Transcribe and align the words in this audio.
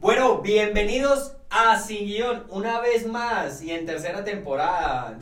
Bueno, 0.00 0.42
bienvenidos 0.42 1.32
a 1.48 1.78
Sin 1.78 2.06
Guión 2.06 2.44
una 2.50 2.80
vez 2.80 3.06
más 3.06 3.62
y 3.62 3.70
en 3.72 3.86
tercera 3.86 4.22
temporada. 4.22 5.18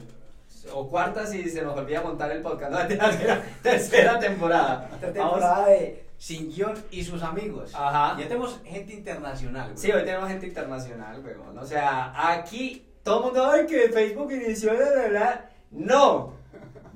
O 0.73 0.89
cuarta 0.89 1.27
si 1.27 1.49
se 1.49 1.63
nos 1.63 1.77
olvida 1.79 2.03
montar 2.03 2.33
el 2.33 2.43
podcast. 2.43 2.73
No, 2.73 2.79
tercera, 2.89 3.43
tercera 3.63 4.19
temporada. 4.19 4.91
Esta 4.95 5.13
temporada 5.13 5.67
de 5.69 6.05
Sin 6.19 6.53
Guión 6.53 6.75
y 6.91 7.05
sus 7.05 7.23
amigos. 7.23 7.73
Ajá. 7.75 8.17
Ya 8.19 8.27
tenemos 8.27 8.61
gente 8.65 8.95
internacional, 8.95 9.67
güey. 9.73 9.79
Sí, 9.79 9.93
hoy 9.93 10.05
tenemos 10.05 10.29
gente 10.29 10.47
internacional, 10.47 11.23
weón. 11.25 11.57
O 11.57 11.65
sea, 11.65 12.13
aquí 12.33 12.85
todo 13.05 13.19
el 13.19 13.25
mundo, 13.27 13.51
ay, 13.51 13.67
que 13.67 13.91
Facebook 13.91 14.33
inició, 14.33 14.73
la 14.73 14.91
verdad. 14.91 15.45
No, 15.71 16.35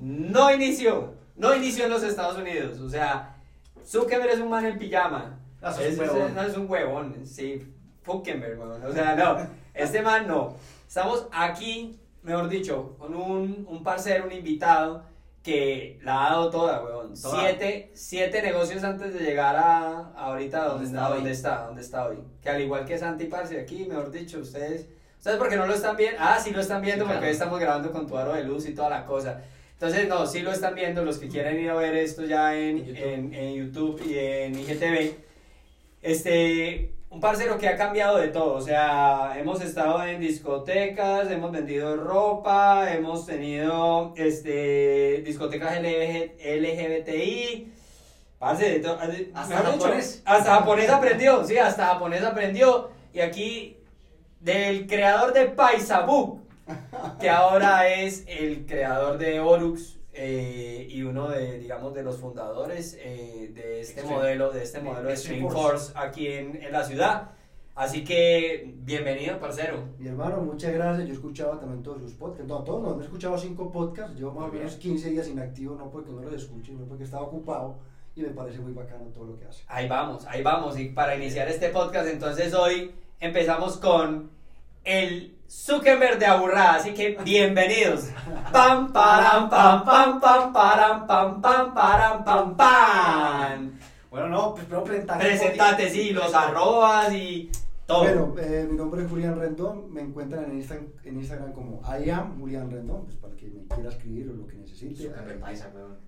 no 0.00 0.50
inició. 0.52 1.14
No 1.36 1.54
inició 1.54 1.84
en 1.84 1.90
los 1.90 2.02
Estados 2.02 2.38
Unidos. 2.38 2.80
O 2.80 2.88
sea, 2.90 3.36
Zuckerberg 3.86 4.32
es 4.32 4.40
un 4.40 4.50
man 4.50 4.66
en 4.66 4.78
pijama. 4.78 5.38
No, 5.60 5.68
eso 5.70 5.80
es 5.80 5.98
un 5.98 6.04
Es- 6.04 6.10
huevón. 6.12 6.34
no, 6.34 6.42
es 6.42 6.56
un 6.56 6.70
huevón, 6.70 7.26
sí. 7.26 7.74
Zuckerberg, 8.04 8.58
weón. 8.58 8.82
O 8.84 8.92
sea, 8.92 9.14
no. 9.16 9.36
Este 9.74 10.00
man 10.02 10.26
no. 10.26 10.56
Estamos 10.86 11.26
aquí, 11.32 11.98
mejor 12.22 12.48
dicho, 12.48 12.96
con 12.98 13.14
un, 13.14 13.66
un 13.68 13.82
parcero, 13.82 14.24
un 14.26 14.32
invitado 14.32 15.04
que 15.42 15.98
la 16.02 16.26
ha 16.26 16.30
dado 16.30 16.50
toda, 16.50 16.82
weón. 16.82 17.12
Toda. 17.20 17.40
Siete, 17.40 17.90
siete 17.94 18.42
negocios 18.42 18.82
antes 18.84 19.12
de 19.14 19.20
llegar 19.20 19.56
a, 19.56 19.88
a 20.14 20.26
ahorita 20.26 20.64
donde 20.64 20.86
está, 20.86 21.08
donde 21.08 21.30
está, 21.30 21.66
donde 21.66 21.82
está 21.82 22.06
hoy. 22.06 22.18
Que 22.42 22.48
al 22.50 22.60
igual 22.62 22.84
que 22.86 22.96
Santi 22.98 23.24
Parce 23.26 23.60
aquí, 23.60 23.84
mejor 23.86 24.10
dicho, 24.10 24.38
ustedes, 24.40 24.86
ustedes 25.18 25.36
porque 25.38 25.56
no 25.56 25.66
lo 25.66 25.74
están 25.74 25.96
viendo, 25.96 26.18
ah, 26.20 26.38
sí 26.42 26.50
lo 26.50 26.60
están 26.60 26.80
viendo 26.82 27.04
Sí, 27.04 27.08
porque 27.08 27.20
claro. 27.20 27.32
estamos 27.32 27.60
grabando 27.60 27.92
con 27.92 28.06
tu 28.06 28.16
aro 28.16 28.32
de 28.34 28.44
luz 28.44 28.66
y 28.66 28.74
toda 28.74 28.88
la 28.90 29.04
cosa. 29.04 29.42
Entonces, 29.74 30.08
no, 30.08 30.26
sí 30.26 30.40
lo 30.40 30.50
están 30.50 30.74
viendo, 30.74 31.04
los 31.04 31.18
que 31.18 31.28
quieren 31.28 31.60
ir 31.60 31.70
a 31.70 31.74
ver 31.74 31.94
esto 31.94 32.24
ya 32.24 32.56
en, 32.56 32.78
En 32.78 32.84
YouTube. 32.86 33.02
en, 33.04 33.34
en 33.34 33.54
YouTube 33.54 34.02
y 34.06 34.18
en 34.18 34.58
IGTV. 34.58 35.27
Este, 36.12 36.94
un 37.10 37.20
parcero 37.20 37.58
que 37.58 37.68
ha 37.68 37.76
cambiado 37.76 38.16
de 38.16 38.28
todo, 38.28 38.54
o 38.54 38.60
sea, 38.62 39.34
hemos 39.36 39.60
estado 39.60 40.02
en 40.04 40.18
discotecas, 40.20 41.30
hemos 41.30 41.52
vendido 41.52 41.96
ropa, 41.98 42.90
hemos 42.94 43.26
tenido 43.26 44.14
este, 44.16 45.22
discotecas 45.26 45.76
LG 45.82 46.32
LGBTI, 46.42 47.72
parce, 48.38 48.70
de 48.70 48.80
to- 48.80 48.96
de- 48.96 49.30
Hasta 49.34 49.54
mejor 49.56 49.72
dicho, 49.74 49.84
japonés. 49.84 50.22
hasta 50.24 50.54
japonés 50.54 50.88
aprendió, 50.88 51.44
sí, 51.44 51.58
hasta 51.58 51.86
japonés 51.88 52.22
aprendió, 52.24 52.88
y 53.12 53.20
aquí 53.20 53.76
del 54.40 54.86
creador 54.86 55.34
de 55.34 55.44
Paisabook, 55.44 56.40
que 57.20 57.28
ahora 57.28 57.86
es 57.86 58.24
el 58.28 58.64
creador 58.64 59.18
de 59.18 59.40
Orux 59.40 59.97
eh, 60.20 60.88
y 60.90 61.02
uno 61.02 61.28
de, 61.28 61.60
digamos, 61.60 61.94
de 61.94 62.02
los 62.02 62.16
fundadores 62.16 62.98
eh, 63.00 63.52
de 63.54 63.80
este 63.80 64.00
Extreme. 64.00 64.16
modelo, 64.16 64.50
de 64.50 64.62
este 64.64 64.80
modelo 64.80 65.06
de 65.06 65.14
Extreme 65.14 65.48
Stream 65.48 65.52
Force. 65.52 65.92
Aquí 65.94 66.26
en, 66.26 66.60
en 66.60 66.72
la 66.72 66.84
ciudad. 66.84 67.30
Así 67.76 68.02
que, 68.02 68.74
bienvenido, 68.78 69.38
parcero. 69.38 69.84
Mi 69.98 70.08
hermano, 70.08 70.38
muchas 70.38 70.72
gracias. 70.72 71.06
Yo 71.06 71.14
escuchaba 71.14 71.60
también 71.60 71.84
todos 71.84 72.02
sus 72.02 72.14
podcasts. 72.14 72.48
No, 72.48 72.64
todos 72.64 72.82
no, 72.82 72.96
no 72.96 73.00
he 73.00 73.04
escuchado 73.04 73.38
cinco 73.38 73.70
podcasts. 73.70 74.16
Llevo 74.18 74.32
más 74.32 74.50
o 74.50 74.52
menos 74.52 74.74
15 74.74 75.10
días 75.10 75.28
inactivo, 75.28 75.76
no 75.76 75.88
porque 75.88 76.10
no 76.10 76.20
los 76.22 76.42
escuche, 76.42 76.72
sino 76.72 76.84
porque 76.86 77.04
estaba 77.04 77.22
ocupado. 77.22 77.76
Y 78.16 78.22
me 78.22 78.30
parece 78.30 78.58
muy 78.58 78.72
bacano 78.72 79.04
todo 79.14 79.26
lo 79.26 79.38
que 79.38 79.44
hace. 79.44 79.62
Ahí 79.68 79.86
vamos, 79.88 80.26
ahí 80.26 80.42
vamos. 80.42 80.76
Y 80.76 80.86
para 80.88 81.14
iniciar 81.14 81.46
este 81.46 81.68
podcast, 81.68 82.08
entonces 82.08 82.52
hoy 82.52 82.92
empezamos 83.20 83.76
con 83.76 84.30
el 84.88 85.36
Zuckerberg 85.48 86.18
de 86.18 86.26
Aburrada. 86.26 86.74
Así 86.76 86.94
que 86.94 87.18
bienvenidos. 87.22 88.08
Pam, 88.52 88.92
param, 88.92 89.48
pam, 89.50 89.84
pam, 89.84 90.20
pam, 90.20 90.52
param, 90.52 91.06
pam, 91.06 91.40
pam, 91.42 91.74
param, 91.74 92.24
pam, 92.24 92.56
pam. 92.56 93.78
Bueno, 94.10 94.28
no, 94.28 94.52
pues 94.54 94.64
primero 94.64 94.84
presentar. 94.84 95.18
Presentate, 95.18 95.90
sí, 95.90 96.10
los 96.10 96.32
arrobas 96.34 97.12
y 97.12 97.50
todo. 97.86 98.00
Bueno, 98.04 98.34
eh, 98.40 98.66
mi 98.70 98.76
nombre 98.76 99.02
es 99.02 99.10
Julián 99.10 99.38
Rendón. 99.38 99.92
Me 99.92 100.00
encuentran 100.00 100.44
en, 100.44 100.62
Insta- 100.62 100.80
en 101.04 101.16
Instagram 101.18 101.52
como 101.52 101.82
I 101.84 102.08
am 102.10 102.38
Julián 102.40 102.70
Rendón, 102.70 103.04
pues 103.04 103.16
para 103.16 103.34
que 103.36 103.46
me 103.48 103.66
quiera 103.66 103.90
escribir 103.90 104.30
o 104.30 104.32
lo 104.34 104.46
que 104.46 104.56
necesite. 104.56 104.94
Zuckerberg 105.02 105.34
Ahí- 105.36 105.40
paisa, 105.40 105.70
weón. 105.74 105.98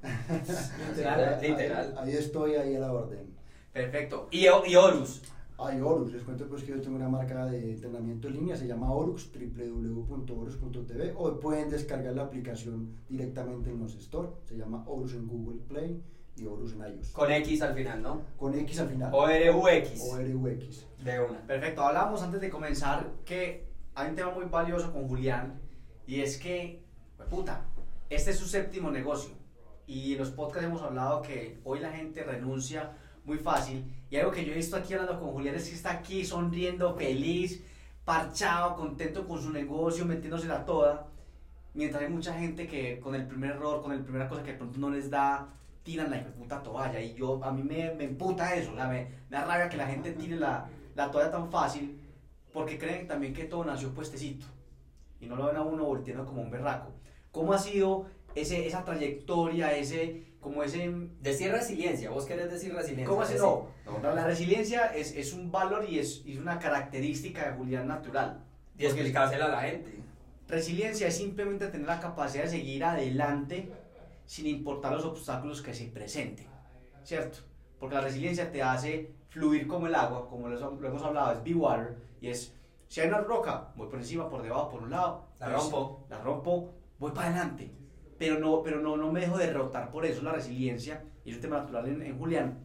Literal, 0.97 1.39
ahí- 1.43 1.49
literal. 1.51 1.95
Ahí, 1.99 2.13
estoy, 2.13 2.55
ahí 2.55 2.77
a 2.77 2.81
la 2.81 2.93
orden. 2.93 3.35
Perfecto. 3.73 4.29
Y, 4.31 4.47
y 4.67 4.77
Horus. 4.77 5.23
Hay 5.63 5.79
Orux, 5.81 6.11
les 6.13 6.23
cuento 6.23 6.49
pues 6.49 6.63
que 6.63 6.71
yo 6.71 6.81
tengo 6.81 6.97
una 6.97 7.09
marca 7.09 7.45
de 7.45 7.73
entrenamiento 7.73 8.29
en 8.29 8.35
línea, 8.35 8.57
se 8.57 8.67
llama 8.67 8.93
Orux, 8.93 9.31
www.orux.tv 9.31 11.13
o 11.17 11.39
pueden 11.39 11.69
descargar 11.69 12.15
la 12.15 12.23
aplicación 12.23 12.97
directamente 13.09 13.71
en 13.71 13.79
los 13.79 13.93
stores, 13.93 14.31
se 14.45 14.57
llama 14.57 14.85
Orux 14.87 15.13
en 15.13 15.27
Google 15.27 15.61
Play 15.69 16.03
y 16.37 16.47
Orux 16.47 16.73
en 16.73 16.81
iOS. 16.81 17.11
Con 17.11 17.31
X 17.31 17.61
al 17.61 17.75
final, 17.75 18.01
¿no? 18.01 18.23
Con 18.39 18.55
X 18.55 18.81
al 18.81 18.89
final. 18.89 19.13
O-R-U-X. 19.13 20.03
ORUX. 20.11 20.87
De 21.05 21.21
una. 21.21 21.47
Perfecto. 21.47 21.83
Hablábamos 21.83 22.23
antes 22.23 22.41
de 22.41 22.49
comenzar 22.49 23.11
que 23.27 23.69
hay 23.95 24.09
un 24.09 24.17
tema 24.17 24.31
muy 24.31 24.47
valioso 24.47 24.91
con 24.93 25.09
Julián 25.09 25.61
y 26.07 26.21
es 26.21 26.39
que, 26.39 26.83
puta, 27.29 27.67
este 28.09 28.31
es 28.31 28.39
su 28.39 28.47
séptimo 28.47 28.91
negocio 28.91 29.35
y 29.87 30.13
en 30.13 30.19
los 30.19 30.31
podcasts 30.31 30.65
hemos 30.65 30.83
hablado 30.83 31.21
que 31.21 31.61
hoy 31.65 31.81
la 31.81 31.91
gente 31.91 32.23
renuncia 32.23 32.93
muy 33.31 33.39
fácil 33.39 33.85
y 34.11 34.17
algo 34.17 34.33
que 34.33 34.45
yo 34.45 34.53
he 34.53 34.57
visto 34.57 34.77
aquí 34.77 34.93
hablando 34.93 35.21
con 35.21 35.31
Julián 35.31 35.55
es 35.55 35.69
que 35.69 35.77
está 35.77 35.93
aquí 35.93 36.25
sonriendo, 36.25 36.97
feliz, 36.97 37.63
parchado, 38.05 38.75
contento 38.75 39.25
con 39.27 39.41
su 39.41 39.53
negocio, 39.53 40.05
metiéndosela 40.05 40.65
toda, 40.65 41.07
mientras 41.75 42.03
hay 42.03 42.09
mucha 42.09 42.35
gente 42.35 42.67
que 42.67 42.99
con 42.99 43.15
el 43.15 43.29
primer 43.29 43.53
error, 43.53 43.83
con 43.83 43.97
la 43.97 44.03
primera 44.03 44.29
cosa 44.29 44.43
que 44.43 44.51
de 44.53 44.59
pronto 44.59 44.81
no 44.81 44.91
les 44.91 45.09
da, 45.11 45.49
tiran 45.85 46.11
la 46.11 46.25
puta 46.25 46.61
toalla 46.61 47.01
y 47.01 47.15
yo, 47.15 47.41
a 47.45 47.53
mí 47.53 47.63
me, 47.63 47.95
me 47.95 48.05
emputa 48.05 48.57
eso, 48.57 48.73
o 48.73 48.75
sea, 48.75 48.89
me, 48.89 49.05
me 49.31 49.37
da 49.37 49.45
rabia 49.45 49.69
que 49.69 49.77
la 49.77 49.87
gente 49.87 50.11
tire 50.11 50.35
la, 50.35 50.69
la 50.97 51.09
toalla 51.09 51.31
tan 51.31 51.49
fácil 51.53 52.01
porque 52.53 52.79
creen 52.79 53.07
también 53.07 53.33
que 53.33 53.45
todo 53.45 53.65
nació 53.65 53.95
puestecito 53.95 54.47
y 55.21 55.27
no 55.27 55.37
lo 55.37 55.47
ven 55.47 55.57
a 55.57 55.63
uno 55.63 55.85
volteando 55.85 56.27
como 56.27 56.43
un 56.43 56.51
berraco. 56.51 56.91
¿Cómo 57.31 57.53
ha 57.53 57.59
sido 57.59 58.07
ese, 58.35 58.67
esa 58.67 58.85
trayectoria, 58.85 59.77
ese, 59.77 60.30
como 60.41 60.63
ese... 60.63 60.91
Decir 61.21 61.53
resiliencia, 61.53 62.11
vos 62.11 62.25
querés 62.27 62.51
decir 62.51 62.75
resiliencia. 62.75 63.07
¿Cómo? 63.07 63.25
Sí. 63.25 63.35
No, 63.39 63.69
no, 64.03 64.15
la 64.15 64.25
resiliencia 64.25 64.87
es, 64.87 65.15
es 65.15 65.33
un 65.33 65.53
valor 65.53 65.85
y 65.89 65.99
es, 65.99 66.23
es 66.27 66.39
una 66.39 66.59
característica 66.59 67.51
de 67.51 67.57
Julián 67.57 67.87
natural. 67.87 68.43
Y 68.79 68.87
explicársela 68.87 69.47
a 69.47 69.49
la 69.49 69.61
gente. 69.61 70.01
Resiliencia 70.49 71.07
es 71.07 71.17
simplemente 71.17 71.69
tener 71.69 71.87
la 71.87 72.01
capacidad 72.01 72.45
de 72.45 72.51
seguir 72.51 72.83
adelante 72.85 73.71
sin 74.27 74.47
importar 74.47 74.93
los 74.93 75.05
obstáculos 75.05 75.61
que 75.61 75.75
se 75.75 75.87
presenten, 75.87 76.47
¿cierto? 77.05 77.39
Porque 77.79 77.95
la 77.97 78.01
resiliencia 78.01 78.51
te 78.51 78.63
hace 78.63 79.13
fluir 79.29 79.67
como 79.67 79.87
el 79.87 79.95
agua, 79.95 80.29
como 80.29 80.49
lo 80.49 80.59
lo 80.59 80.89
hemos 80.89 81.03
hablado, 81.03 81.33
es 81.33 81.45
be 81.45 81.55
water, 81.55 81.97
y 82.21 82.29
es, 82.29 82.53
si 82.89 83.01
hay 83.01 83.09
una 83.09 83.19
roca, 83.19 83.69
voy 83.77 83.89
por 83.89 83.99
encima, 83.99 84.29
por 84.29 84.43
debajo, 84.43 84.71
por 84.71 84.83
un 84.83 84.91
lado, 84.91 85.27
La 85.39 85.47
pues, 85.47 85.63
rompo. 85.63 86.07
la 86.09 86.19
rompo, 86.19 86.71
voy 86.99 87.13
para 87.13 87.29
adelante, 87.29 87.71
pero 88.21 88.39
no, 88.39 88.63
pero 88.63 88.83
no, 88.83 88.99
no 88.99 89.11
me 89.11 89.21
dejo 89.21 89.39
derrotar 89.39 89.91
por 89.91 90.05
eso, 90.05 90.21
la 90.21 90.33
resiliencia, 90.33 91.03
y 91.25 91.31
es 91.31 91.37
un 91.37 91.41
tema 91.41 91.57
natural 91.57 91.89
en, 91.89 92.03
en 92.03 92.19
Julián, 92.19 92.59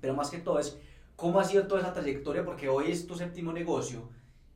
pero 0.00 0.14
más 0.14 0.30
que 0.30 0.38
todo 0.38 0.58
es 0.58 0.80
cómo 1.16 1.38
ha 1.38 1.44
sido 1.44 1.66
toda 1.66 1.82
esa 1.82 1.92
trayectoria, 1.92 2.46
porque 2.46 2.70
hoy 2.70 2.90
es 2.90 3.06
tu 3.06 3.14
séptimo 3.14 3.52
negocio, 3.52 4.08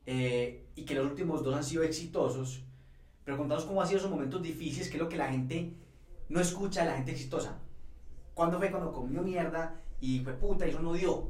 eh, 0.07 0.65
y 0.73 0.83
que 0.83 0.95
los 0.95 1.05
últimos 1.05 1.43
dos 1.43 1.55
han 1.55 1.63
sido 1.63 1.83
exitosos, 1.83 2.63
pero 3.23 3.37
contanos 3.37 3.65
cómo 3.65 3.83
han 3.83 3.87
sido 3.87 3.99
esos 3.99 4.09
momentos 4.09 4.41
difíciles, 4.41 4.89
que 4.89 4.97
es 4.97 5.03
lo 5.03 5.09
que 5.09 5.17
la 5.17 5.29
gente 5.29 5.73
no 6.27 6.39
escucha 6.39 6.81
de 6.81 6.89
la 6.89 6.95
gente 6.95 7.11
exitosa. 7.11 7.59
¿Cuándo 8.33 8.57
fue 8.57 8.71
cuando 8.71 8.91
comió 8.91 9.21
mierda 9.21 9.79
y 9.99 10.21
fue 10.21 10.33
puta 10.33 10.65
y 10.65 10.71
eso 10.71 10.81
no 10.81 10.93
dio? 10.93 11.29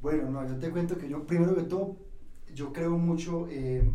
Bueno, 0.00 0.30
no, 0.30 0.46
yo 0.46 0.56
te 0.56 0.70
cuento 0.70 0.96
que 0.96 1.08
yo, 1.08 1.26
primero 1.26 1.56
que 1.56 1.62
todo, 1.62 1.96
yo 2.54 2.72
creo 2.72 2.96
mucho, 2.96 3.48
eh, 3.50 3.90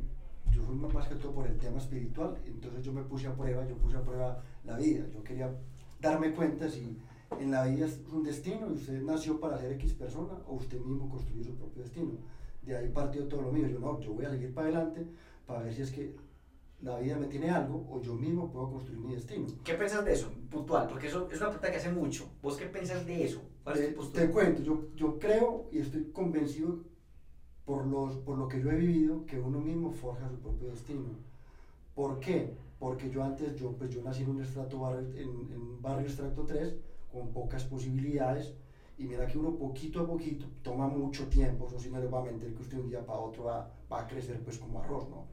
yo 0.52 0.64
fui 0.64 0.76
más 0.76 1.08
que 1.08 1.16
todo 1.16 1.34
por 1.34 1.48
el 1.48 1.58
tema 1.58 1.78
espiritual, 1.78 2.38
entonces 2.46 2.84
yo 2.84 2.94
me 2.94 3.04
puse 3.04 3.28
a 3.28 3.36
prueba, 3.36 3.68
yo 3.68 3.76
puse 3.78 3.98
a 3.98 4.04
prueba 4.04 4.42
la 4.64 4.78
vida, 4.78 5.06
yo 5.14 5.24
quería 5.24 5.54
darme 6.00 6.34
cuenta 6.34 6.70
si 6.70 6.98
en 7.40 7.52
la 7.52 7.66
vida 7.66 7.86
es 7.86 8.00
un 8.12 8.24
destino 8.24 8.70
y 8.70 8.74
usted 8.74 9.02
nació 9.02 9.40
para 9.40 9.58
ser 9.58 9.74
X 9.74 9.94
persona 9.94 10.34
o 10.48 10.56
usted 10.56 10.80
mismo 10.80 11.10
construyó 11.10 11.44
su 11.44 11.56
propio 11.56 11.84
destino. 11.84 12.12
De 12.62 12.76
ahí 12.78 12.90
partió 12.90 13.28
todo 13.28 13.42
lo 13.44 13.52
mío, 13.52 13.68
yo 13.68 13.80
no, 13.80 14.00
yo 14.00 14.14
voy 14.14 14.26
a 14.26 14.30
seguir 14.30 14.54
para 14.54 14.68
adelante 14.68 15.06
para 15.46 15.62
ver 15.64 15.74
si 15.74 15.82
es 15.84 15.92
que 15.92 16.16
la 16.82 17.00
vida 17.00 17.18
me 17.18 17.28
tiene 17.28 17.50
algo 17.50 17.86
o 17.90 18.02
yo 18.02 18.16
mismo 18.16 18.52
puedo 18.52 18.70
construir 18.72 19.00
mi 19.00 19.14
destino. 19.14 19.48
¿Qué 19.64 19.74
piensas 19.76 20.04
de 20.06 20.14
eso, 20.14 20.32
puntual? 20.50 20.88
Porque 20.88 21.08
eso 21.08 21.28
es 21.32 21.38
una 21.40 21.50
pregunta 21.50 21.72
que 21.72 21.78
hace 21.78 21.92
mucho. 21.92 22.30
¿Vos 22.42 22.58
qué 22.58 22.66
piensas 22.66 23.06
de 23.06 23.24
eso? 23.24 23.42
¿Cuál 23.64 23.78
es 23.78 23.82
Eh, 23.82 23.88
tu 23.88 23.92
te 23.92 23.96
postura? 23.98 24.32
cuento, 24.32 24.62
yo, 24.64 24.84
yo 24.96 25.18
creo 25.20 25.68
y 25.72 25.80
estoy 25.80 26.06
convencido 26.12 26.80
por, 27.66 27.86
los, 27.86 28.16
por 28.18 28.38
lo 28.38 28.48
que 28.48 28.62
yo 28.62 28.72
he 28.72 28.76
vivido 28.76 29.26
que 29.26 29.40
uno 29.40 29.60
mismo 29.60 29.92
forja 29.92 30.30
su 30.30 30.38
propio 30.38 30.70
destino. 30.70 31.10
¿Por 31.96 32.20
qué? 32.20 32.54
Porque 32.80 33.10
yo 33.10 33.24
antes, 33.24 33.56
yo, 33.56 33.72
pues 33.72 33.90
yo 33.90 34.02
nací 34.04 34.24
en 34.24 34.30
un, 34.30 34.42
estrato 34.42 34.80
barrio, 34.80 35.10
en, 35.16 35.52
en 35.52 35.82
barrio 35.82 36.08
estrato 36.08 36.44
3 36.44 36.76
con 37.12 37.32
pocas 37.32 37.64
posibilidades 37.64 38.54
y 38.98 39.06
mira 39.06 39.28
que 39.28 39.38
uno 39.38 39.58
poquito 39.58 40.02
a 40.02 40.08
poquito 40.08 40.46
toma 40.62 40.88
mucho 40.88 41.28
tiempo, 41.28 41.68
eso 41.68 41.80
sí 41.80 41.90
no 41.90 42.00
le 42.00 42.08
va 42.08 42.20
a 42.20 42.24
mentir 42.24 42.54
que 42.54 42.62
usted 42.62 42.78
un 42.78 42.90
día 42.90 43.06
para 43.06 43.20
otro 43.20 43.44
va, 43.44 43.70
va 43.92 44.02
a 44.02 44.08
crecer 44.08 44.42
pues 44.44 44.58
como 44.58 44.80
arroz, 44.80 45.10
¿no? 45.10 45.26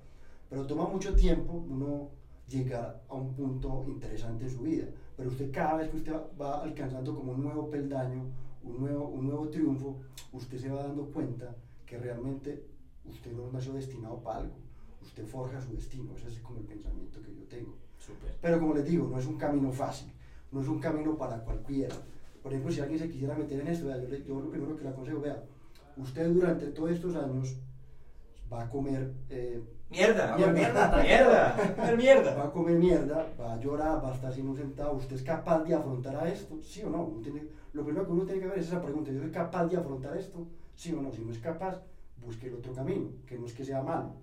Pero 0.48 0.66
toma 0.66 0.86
mucho 0.86 1.14
tiempo 1.14 1.52
uno 1.68 2.08
llegar 2.48 3.02
a 3.08 3.14
un 3.14 3.32
punto 3.34 3.84
interesante 3.86 4.44
en 4.44 4.50
su 4.50 4.60
vida. 4.62 4.86
Pero 5.16 5.28
usted 5.30 5.50
cada 5.50 5.74
vez 5.74 5.88
que 5.88 5.96
usted 5.96 6.14
va 6.40 6.62
alcanzando 6.62 7.14
como 7.14 7.32
un 7.32 7.42
nuevo 7.42 7.70
peldaño, 7.70 8.24
un 8.62 8.80
nuevo, 8.80 9.06
un 9.06 9.26
nuevo 9.26 9.48
triunfo, 9.48 10.00
usted 10.32 10.58
se 10.58 10.70
va 10.70 10.82
dando 10.82 11.04
cuenta 11.06 11.54
que 11.92 11.98
realmente 11.98 12.64
usted 13.04 13.32
no 13.32 13.50
nació 13.52 13.74
destinado 13.74 14.18
para 14.22 14.38
algo, 14.38 14.54
usted 15.02 15.26
forja 15.26 15.60
su 15.60 15.74
destino, 15.74 16.14
ese 16.16 16.28
es 16.28 16.38
como 16.38 16.58
el 16.60 16.64
pensamiento 16.64 17.20
que 17.20 17.34
yo 17.34 17.42
tengo. 17.44 17.74
Súper. 17.98 18.34
Pero 18.40 18.58
como 18.60 18.72
les 18.72 18.86
digo, 18.86 19.06
no 19.06 19.18
es 19.18 19.26
un 19.26 19.36
camino 19.36 19.70
fácil, 19.70 20.10
no 20.52 20.62
es 20.62 20.68
un 20.68 20.80
camino 20.80 21.18
para 21.18 21.44
cualquiera. 21.44 21.94
Por 22.42 22.50
ejemplo, 22.50 22.72
si 22.72 22.80
alguien 22.80 22.98
se 22.98 23.10
quisiera 23.10 23.34
meter 23.34 23.60
en 23.60 23.66
esto, 23.66 23.86
vea, 23.88 23.98
yo, 24.00 24.08
le- 24.08 24.24
yo 24.24 24.40
lo 24.40 24.48
primero 24.48 24.74
que 24.74 24.84
le 24.84 24.88
aconsejo, 24.88 25.20
vea, 25.20 25.42
usted 25.98 26.30
durante 26.30 26.68
todos 26.68 26.92
estos 26.92 27.14
años 27.14 27.56
va 28.50 28.62
a 28.62 28.70
comer, 28.70 29.12
eh, 29.28 29.62
Mierda, 29.90 30.34
Mierda. 30.34 30.52
mierda, 30.54 30.96
mierda, 31.02 31.96
mierda. 31.98 32.34
va 32.36 32.44
a 32.44 32.50
comer 32.52 32.78
mierda, 32.78 33.26
va 33.38 33.52
a 33.52 33.60
llorar, 33.60 34.02
va 34.02 34.12
a 34.12 34.14
estar 34.14 34.32
sin 34.32 34.48
un 34.48 34.56
centavo. 34.56 34.96
¿Usted 34.96 35.16
es 35.16 35.22
capaz 35.22 35.62
de 35.64 35.74
afrontar 35.74 36.16
a 36.16 36.26
esto? 36.30 36.58
¿Sí 36.62 36.82
o 36.82 36.88
no? 36.88 37.20
Tiene- 37.22 37.42
lo 37.74 37.84
primero 37.84 38.06
que 38.06 38.12
uno 38.12 38.24
tiene 38.24 38.40
que 38.40 38.46
ver 38.46 38.58
es 38.60 38.68
esa 38.68 38.80
pregunta. 38.80 39.12
¿Yo 39.12 39.20
soy 39.20 39.30
capaz 39.30 39.66
de 39.66 39.76
afrontar 39.76 40.16
esto? 40.16 40.46
¿Sí 40.74 40.92
o 40.92 41.02
no? 41.02 41.12
Si 41.12 41.22
no 41.22 41.32
es 41.32 41.38
capaz, 41.38 41.80
busque 42.16 42.48
el 42.48 42.54
otro 42.54 42.72
camino, 42.72 43.10
que 43.26 43.38
no 43.38 43.46
es 43.46 43.52
que 43.52 43.64
sea 43.64 43.82
malo. 43.82 44.14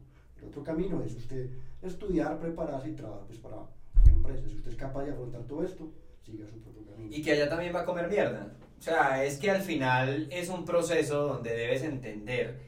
El 0.42 0.48
otro 0.48 0.64
camino 0.64 1.02
es 1.04 1.16
usted 1.16 1.50
estudiar, 1.82 2.38
prepararse 2.40 2.90
y 2.90 2.94
trabajar 2.94 3.26
pues, 3.28 3.40
para 3.40 3.56
una 3.56 4.12
empresa. 4.14 4.48
Si 4.48 4.56
usted 4.56 4.72
es 4.72 4.78
capaz 4.78 5.04
de 5.04 5.12
afrontar 5.12 5.42
todo 5.44 5.64
esto, 5.64 5.92
siga 6.24 6.46
su 6.48 6.60
propio 6.60 6.86
camino. 6.86 7.10
Y 7.16 7.22
que 7.22 7.32
allá 7.32 7.50
también 7.50 7.76
va 7.76 7.82
a 7.82 7.86
comer 7.86 8.08
mierda. 8.08 8.48
O 8.78 8.82
sea, 8.82 9.24
es 9.24 9.38
que 9.38 9.52
al 9.52 9.62
final 9.62 10.28
es 10.32 10.50
un 10.50 10.64
proceso 10.64 11.28
donde 11.28 11.54
debes 11.54 11.84
entender 11.84 12.60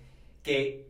que 0.43 0.89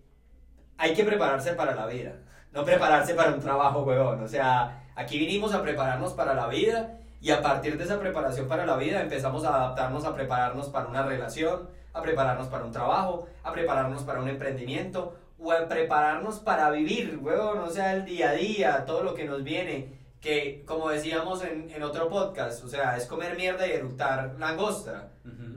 hay 0.78 0.96
que 0.96 1.04
prepararse 1.04 1.54
para 1.54 1.76
la 1.76 1.86
vida, 1.86 2.16
no 2.52 2.66
prepararse 2.66 3.14
para 3.14 3.34
un 3.34 3.40
trabajo, 3.40 3.84
huevón. 3.84 4.24
O 4.24 4.28
sea, 4.28 4.90
aquí 4.96 5.20
vinimos 5.20 5.54
a 5.54 5.62
prepararnos 5.62 6.14
para 6.14 6.34
la 6.34 6.48
vida 6.48 6.98
y 7.22 7.30
a 7.30 7.42
partir 7.42 7.78
de 7.78 7.84
esa 7.84 8.00
preparación 8.00 8.48
para 8.48 8.66
la 8.66 8.78
vida 8.78 9.00
empezamos 9.00 9.46
a 9.46 9.56
adaptarnos 9.56 10.06
a 10.06 10.16
prepararnos 10.16 10.70
para 10.70 10.88
una 10.88 11.04
relación, 11.04 11.70
a 11.94 12.02
prepararnos 12.02 12.48
para 12.48 12.66
un 12.66 12.72
trabajo, 12.72 13.28
a 13.44 13.52
prepararnos 13.52 14.04
para 14.04 14.22
un 14.22 14.30
emprendimiento 14.30 15.16
o 15.40 15.52
a 15.52 15.68
prepararnos 15.68 16.40
para 16.40 16.70
vivir, 16.70 17.20
huevón. 17.22 17.60
O 17.60 17.70
sea, 17.70 17.94
el 17.94 18.06
día 18.06 18.30
a 18.30 18.34
día, 18.34 18.86
todo 18.86 19.04
lo 19.04 19.14
que 19.14 19.26
nos 19.26 19.44
viene 19.44 20.02
que 20.22 20.64
como 20.66 20.90
decíamos 20.90 21.44
en, 21.44 21.72
en 21.72 21.82
otro 21.82 22.08
podcast, 22.08 22.64
o 22.64 22.70
sea, 22.70 22.96
es 22.96 23.08
comer 23.08 23.36
mierda 23.36 23.68
y 23.68 23.72
eructar 23.72 24.36
langosta, 24.40 25.10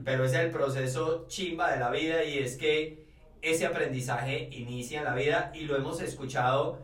pero 0.03 0.25
ese 0.25 0.37
es 0.37 0.41
el 0.45 0.51
proceso 0.51 1.25
chimba 1.27 1.71
de 1.71 1.79
la 1.79 1.91
vida 1.91 2.23
y 2.23 2.39
es 2.39 2.57
que 2.57 3.05
ese 3.43 3.67
aprendizaje 3.67 4.49
inicia 4.51 4.99
en 4.99 5.05
la 5.05 5.13
vida 5.13 5.51
y 5.53 5.61
lo 5.61 5.75
hemos 5.77 6.01
escuchado 6.01 6.79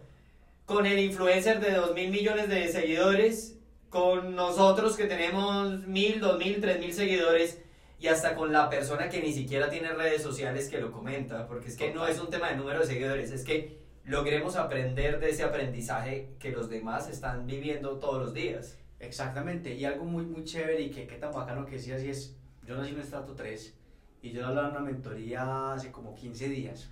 con 0.66 0.86
el 0.86 1.00
influencer 1.00 1.60
de 1.60 1.72
2 1.72 1.96
mil 1.96 2.12
millones 2.12 2.50
de 2.50 2.68
seguidores, 2.68 3.58
con 3.90 4.36
nosotros 4.36 4.96
que 4.96 5.06
tenemos 5.06 5.86
mil, 5.88 6.22
dos 6.22 6.38
mil, 6.38 6.62
tres 6.62 6.80
mil 6.80 6.94
seguidores 6.94 7.62
y 8.02 8.08
hasta 8.08 8.34
con 8.34 8.52
la 8.52 8.68
persona 8.68 9.10
que 9.10 9.22
ni 9.22 9.32
siquiera 9.32 9.70
tiene 9.70 9.94
redes 9.94 10.24
sociales 10.24 10.68
que 10.70 10.80
lo 10.80 10.92
comenta, 10.92 11.46
porque 11.46 11.68
es 11.68 11.78
que 11.78 11.94
no 11.94 12.08
es 12.08 12.20
un 12.20 12.32
tema 12.32 12.50
de 12.50 12.56
número 12.56 12.80
de 12.80 12.88
seguidores, 12.88 13.30
es 13.30 13.44
que 13.44 13.80
logremos 14.06 14.56
aprender 14.56 15.20
de 15.20 15.30
ese 15.30 15.44
aprendizaje 15.44 16.34
que 16.40 16.50
los 16.50 16.68
demás 16.68 17.08
están 17.08 17.46
viviendo 17.46 18.00
todos 18.00 18.20
los 18.20 18.34
días. 18.34 18.80
Exactamente, 19.00 19.76
y 19.76 19.86
algo 19.86 20.06
muy, 20.06 20.26
muy 20.26 20.44
chévere 20.44 20.82
y 20.82 20.90
que 20.90 21.06
qué 21.06 21.18
tan 21.18 21.32
bacano 21.32 21.64
que 21.68 21.74
decías 21.74 22.02
y 22.02 22.10
es, 22.10 22.36
yo 22.66 22.76
nací 22.76 22.90
en 22.90 22.96
un 22.96 23.02
estrato 23.02 23.36
3 23.36 23.78
y 24.24 24.32
yo 24.32 24.48
hablaba 24.48 24.70
en 24.70 24.78
una 24.78 24.92
mentoría 24.92 25.74
hace 25.74 25.92
como 25.92 26.16
15 26.16 26.50
días 26.50 26.90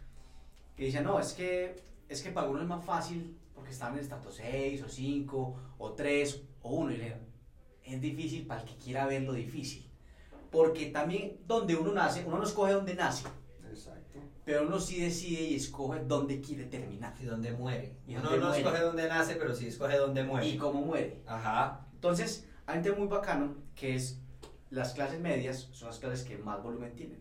que 0.76 0.86
decía, 0.86 1.02
no, 1.02 1.20
es 1.20 1.34
que, 1.34 1.76
es 2.08 2.22
que 2.22 2.30
para 2.30 2.46
algunos 2.46 2.64
es 2.64 2.70
más 2.70 2.86
fácil 2.86 3.36
porque 3.56 3.72
están 3.72 3.94
en 3.94 4.00
estrato 4.00 4.32
6 4.32 4.84
o 4.84 4.88
5 4.88 5.60
o 5.80 5.92
3 5.94 6.42
o 6.62 6.76
1 6.76 6.92
y 6.92 6.98
le 6.98 7.16
es 7.84 8.00
difícil 8.00 8.46
para 8.46 8.62
el 8.62 8.68
que 8.68 8.76
quiera 8.76 9.08
ver 9.08 9.24
lo 9.24 9.34
difícil, 9.34 9.89
porque 10.52 10.88
también 10.88 11.38
donde 11.48 11.76
uno 11.76 11.92
nace, 11.94 12.24
uno 12.26 12.38
no 12.38 12.44
escoge 12.44 12.74
dónde 12.74 12.96
nace, 12.96 13.26
Exacto. 13.70 14.20
pero 14.46 14.66
uno 14.68 14.80
sí 14.80 15.00
decide 15.02 15.42
y 15.44 15.56
escoge 15.56 16.00
dónde 16.06 16.42
quiere 16.42 16.66
terminar 16.66 17.14
Y 17.22 17.26
dónde 17.26 17.52
muere. 17.52 17.96
Y 18.08 18.16
Uno 18.16 18.32
no 18.36 18.48
muere. 18.48 18.58
escoge 18.62 18.82
dónde 18.82 19.08
nace, 19.08 19.36
pero 19.36 19.54
sí 19.56 19.68
escoge 19.68 19.98
dónde 19.98 20.24
muere. 20.24 20.48
y 20.48 20.58
cómo 20.58 20.82
muere. 20.82 21.22
Ajá. 21.28 21.86
Entonces, 21.94 22.48
hay 22.66 22.78
un 22.78 22.84
tema 22.84 22.98
muy 22.98 23.08
bacano 23.08 23.56
que 23.76 23.96
es 23.96 24.20
las 24.70 24.94
clases 24.94 25.20
medias 25.20 25.68
son 25.72 25.88
las 25.90 25.98
clases 26.00 26.24
que 26.28 26.38
más 26.38 26.62
volumen 26.62 26.94
tienen 26.96 27.20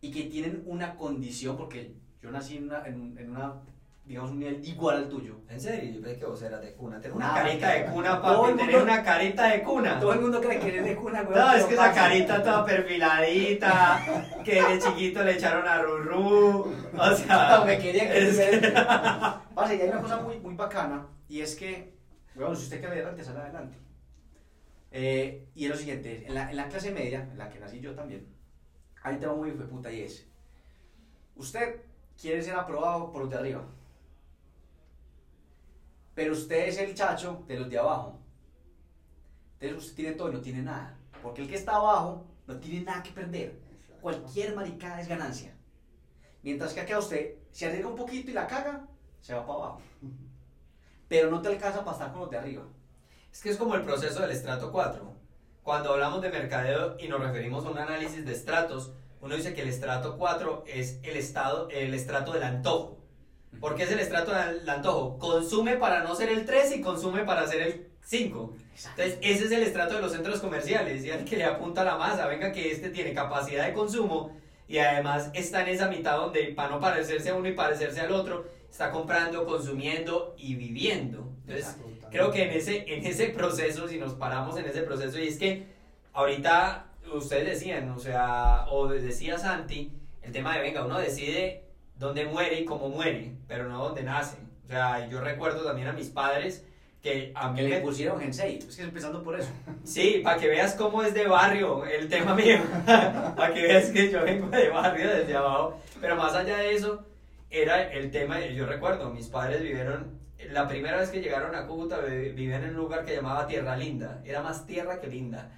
y 0.00 0.10
que 0.10 0.24
tienen 0.24 0.64
una 0.66 0.96
condición, 0.96 1.56
porque 1.56 1.94
yo 2.20 2.30
nací 2.32 2.56
en 2.56 2.64
una, 2.64 2.84
en, 2.86 3.16
en 3.18 3.30
una 3.30 3.60
digamos, 4.04 4.30
un 4.32 4.40
nivel 4.40 4.66
igual 4.66 4.96
al 4.96 5.08
tuyo. 5.08 5.36
En 5.48 5.60
serio, 5.60 5.92
yo 5.92 6.00
pensé 6.02 6.18
que 6.18 6.26
vos 6.26 6.42
eras 6.42 6.60
de 6.60 6.72
cuna. 6.74 7.00
Tener 7.00 7.16
una 7.16 7.28
Nada, 7.28 7.42
carita 7.42 7.70
de 7.72 7.84
que- 7.84 7.90
cuna, 7.90 8.20
papi. 8.22 8.52
mundo- 8.54 8.82
una 8.82 9.02
carita 9.02 9.46
de 9.48 9.62
cuna. 9.62 10.00
Todo 10.00 10.12
el 10.14 10.20
mundo 10.20 10.40
cree 10.40 10.58
que 10.58 10.68
eres 10.68 10.84
de 10.84 10.96
cuna, 10.96 11.22
güey. 11.22 11.36
No, 11.38 11.52
es 11.54 11.64
que 11.64 11.74
esa 11.74 11.92
carita 11.92 12.42
toda 12.42 12.64
perfiladita, 12.64 14.00
que 14.44 14.62
de 14.62 14.78
chiquito 14.80 15.22
le 15.22 15.32
echaron 15.34 15.66
a 15.68 15.80
Rurú. 15.82 16.74
O 16.98 17.14
sea, 17.16 17.62
me 17.64 17.78
quería 17.78 18.10
que 18.10 18.18
es 18.28 18.30
tuviera- 18.36 19.42
Parce, 19.54 19.76
y 19.76 19.80
hay 19.82 19.88
una 19.88 20.00
cosa 20.02 20.16
muy, 20.20 20.38
muy 20.40 20.54
bacana, 20.54 21.06
y 21.28 21.40
es 21.40 21.54
que, 21.54 21.94
bueno, 22.34 22.54
si 22.56 22.64
usted 22.64 22.78
quiere 22.80 22.94
adelante, 22.94 23.22
sale 23.24 23.38
adelante. 23.40 23.76
Eh, 24.90 25.48
y 25.54 25.64
es 25.64 25.70
lo 25.70 25.76
siguiente, 25.76 26.24
en 26.26 26.34
la, 26.34 26.50
en 26.50 26.56
la 26.56 26.68
clase 26.68 26.90
media, 26.90 27.28
en 27.30 27.38
la 27.38 27.48
que 27.48 27.58
nací 27.60 27.80
yo 27.80 27.94
también, 27.94 28.26
hay 29.02 29.14
un 29.14 29.20
tema 29.20 29.34
muy 29.34 29.50
hijo 29.50 29.64
puta 29.64 29.90
y 29.90 30.02
es, 30.02 30.26
usted 31.36 31.80
quiere 32.20 32.42
ser 32.42 32.54
aprobado 32.56 33.10
por 33.10 33.22
los 33.22 33.30
de 33.30 33.36
arriba, 33.38 33.64
pero 36.14 36.32
usted 36.32 36.68
es 36.68 36.78
el 36.78 36.94
chacho 36.94 37.44
de 37.46 37.58
los 37.58 37.68
de 37.68 37.78
abajo. 37.78 38.18
Entonces 39.60 39.90
usted 39.90 39.96
tiene 39.96 40.16
todo 40.16 40.30
y 40.30 40.34
no 40.34 40.40
tiene 40.40 40.62
nada, 40.62 40.96
porque 41.22 41.42
el 41.42 41.48
que 41.48 41.56
está 41.56 41.76
abajo 41.76 42.26
no 42.46 42.56
tiene 42.58 42.84
nada 42.84 43.02
que 43.02 43.10
perder. 43.10 43.60
Cualquier 44.00 44.54
maricada 44.54 45.00
es 45.00 45.08
ganancia. 45.08 45.54
Mientras 46.42 46.74
que 46.74 46.80
acá 46.80 46.98
usted 46.98 47.36
se 47.52 47.66
arriesga 47.66 47.88
un 47.88 47.96
poquito 47.96 48.30
y 48.30 48.34
la 48.34 48.46
caga, 48.46 48.86
se 49.20 49.34
va 49.34 49.46
para 49.46 49.58
abajo. 49.58 49.80
Pero 51.08 51.30
no 51.30 51.40
te 51.40 51.48
alcanza 51.48 51.84
para 51.84 51.92
estar 51.92 52.12
con 52.12 52.22
los 52.22 52.30
de 52.30 52.38
arriba. 52.38 52.64
Es 53.30 53.40
que 53.40 53.50
es 53.50 53.56
como 53.56 53.74
el 53.74 53.82
proceso 53.82 54.20
del 54.20 54.32
estrato 54.32 54.72
4. 54.72 55.14
Cuando 55.62 55.92
hablamos 55.92 56.20
de 56.20 56.30
mercadeo 56.30 56.96
y 56.98 57.06
nos 57.08 57.20
referimos 57.20 57.64
a 57.64 57.70
un 57.70 57.78
análisis 57.78 58.24
de 58.26 58.32
estratos, 58.32 58.92
uno 59.20 59.36
dice 59.36 59.54
que 59.54 59.62
el 59.62 59.68
estrato 59.68 60.18
4 60.18 60.64
es 60.66 60.98
el, 61.04 61.16
estado, 61.16 61.68
el 61.70 61.94
estrato 61.94 62.32
del 62.32 62.42
antojo. 62.42 62.98
¿Por 63.60 63.76
qué 63.76 63.84
es 63.84 63.92
el 63.92 64.00
estrato 64.00 64.32
del 64.32 64.68
antojo? 64.68 65.18
Consume 65.18 65.76
para 65.76 66.02
no 66.02 66.14
ser 66.14 66.30
el 66.30 66.44
3 66.44 66.76
y 66.76 66.80
consume 66.80 67.24
para 67.24 67.46
ser 67.46 67.62
el 67.62 67.86
5. 68.04 68.54
Entonces, 68.90 69.18
ese 69.20 69.44
es 69.44 69.52
el 69.52 69.62
estrato 69.62 69.94
de 69.94 70.00
los 70.00 70.12
centros 70.12 70.40
comerciales. 70.40 71.04
Y 71.04 71.10
al 71.10 71.24
que 71.24 71.36
le 71.36 71.44
apunta 71.44 71.84
la 71.84 71.96
masa, 71.96 72.26
venga 72.26 72.52
que 72.52 72.72
este 72.72 72.90
tiene 72.90 73.12
capacidad 73.12 73.66
de 73.66 73.72
consumo 73.72 74.36
y 74.68 74.78
además 74.78 75.30
está 75.34 75.62
en 75.62 75.68
esa 75.68 75.88
mitad 75.88 76.16
donde, 76.16 76.44
para 76.54 76.70
no 76.70 76.80
parecerse 76.80 77.30
a 77.30 77.34
uno 77.34 77.48
y 77.48 77.52
parecerse 77.52 78.00
al 78.00 78.12
otro, 78.12 78.46
está 78.70 78.90
comprando, 78.90 79.44
consumiendo 79.44 80.34
y 80.38 80.54
viviendo. 80.54 81.30
Entonces, 81.46 81.76
creo 82.10 82.30
que 82.30 82.44
en 82.44 82.50
ese, 82.50 82.84
en 82.88 83.04
ese 83.04 83.28
proceso, 83.28 83.86
si 83.86 83.98
nos 83.98 84.14
paramos 84.14 84.56
en 84.56 84.64
ese 84.64 84.82
proceso, 84.82 85.18
y 85.18 85.28
es 85.28 85.38
que 85.38 85.66
ahorita 86.14 86.86
ustedes 87.12 87.60
decían, 87.60 87.90
o 87.90 87.98
sea, 87.98 88.66
o 88.70 88.88
decía 88.88 89.38
Santi, 89.38 89.92
el 90.22 90.32
tema 90.32 90.56
de, 90.56 90.62
venga, 90.62 90.84
uno 90.84 90.98
decide 90.98 91.64
dónde 92.02 92.24
muere 92.26 92.60
y 92.60 92.64
cómo 92.64 92.88
muere, 92.88 93.32
pero 93.48 93.68
no 93.68 93.82
dónde 93.84 94.02
nace. 94.02 94.36
O 94.66 94.68
sea, 94.68 95.08
yo 95.08 95.20
recuerdo 95.20 95.64
también 95.64 95.88
a 95.88 95.92
mis 95.92 96.08
padres 96.08 96.64
que 97.02 97.32
a 97.34 97.50
mí 97.50 97.58
Que 97.60 97.68
le 97.68 97.80
pusieron 97.80 98.20
Gensei. 98.20 98.58
Es 98.58 98.76
que 98.76 98.82
empezando 98.82 99.22
por 99.22 99.38
eso. 99.38 99.50
Sí, 99.84 100.20
para 100.22 100.38
que 100.38 100.48
veas 100.48 100.74
cómo 100.74 101.02
es 101.02 101.14
de 101.14 101.26
barrio 101.26 101.84
el 101.84 102.08
tema 102.08 102.34
mío. 102.34 102.58
para 103.36 103.52
que 103.54 103.62
veas 103.62 103.90
que 103.90 104.10
yo 104.10 104.22
vengo 104.22 104.48
de 104.48 104.68
barrio 104.68 105.08
desde 105.16 105.34
abajo. 105.36 105.80
Pero 106.00 106.16
más 106.16 106.34
allá 106.34 106.58
de 106.58 106.74
eso, 106.74 107.04
era 107.50 107.92
el 107.92 108.10
tema, 108.10 108.40
yo 108.46 108.66
recuerdo, 108.66 109.10
mis 109.10 109.26
padres 109.28 109.62
vivieron, 109.62 110.18
la 110.50 110.66
primera 110.68 110.98
vez 110.98 111.10
que 111.10 111.20
llegaron 111.20 111.54
a 111.54 111.66
Cúcuta, 111.66 111.98
vi- 112.00 112.30
vivían 112.30 112.62
en 112.64 112.70
un 112.70 112.76
lugar 112.76 113.04
que 113.04 113.14
llamaba 113.16 113.46
Tierra 113.46 113.76
Linda. 113.76 114.20
Era 114.24 114.42
más 114.42 114.66
tierra 114.66 115.00
que 115.00 115.06
linda. 115.08 115.50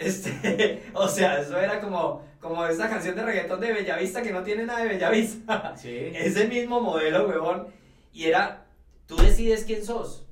Este, 0.00 0.82
o 0.94 1.06
sea, 1.06 1.40
eso 1.40 1.58
era 1.58 1.78
como, 1.78 2.24
como 2.40 2.64
esa 2.64 2.88
canción 2.88 3.14
de 3.14 3.22
reggaetón 3.22 3.60
de 3.60 3.72
Bellavista 3.72 4.22
que 4.22 4.32
no 4.32 4.42
tiene 4.42 4.64
nada 4.64 4.80
de 4.80 4.88
Bellavista. 4.88 5.76
Sí. 5.76 5.94
Ese 6.14 6.48
mismo 6.48 6.80
modelo, 6.80 7.28
huevón. 7.28 7.68
Y 8.12 8.24
era, 8.24 8.66
tú 9.06 9.16
decides 9.16 9.64
quién 9.64 9.84
sos. 9.84 10.26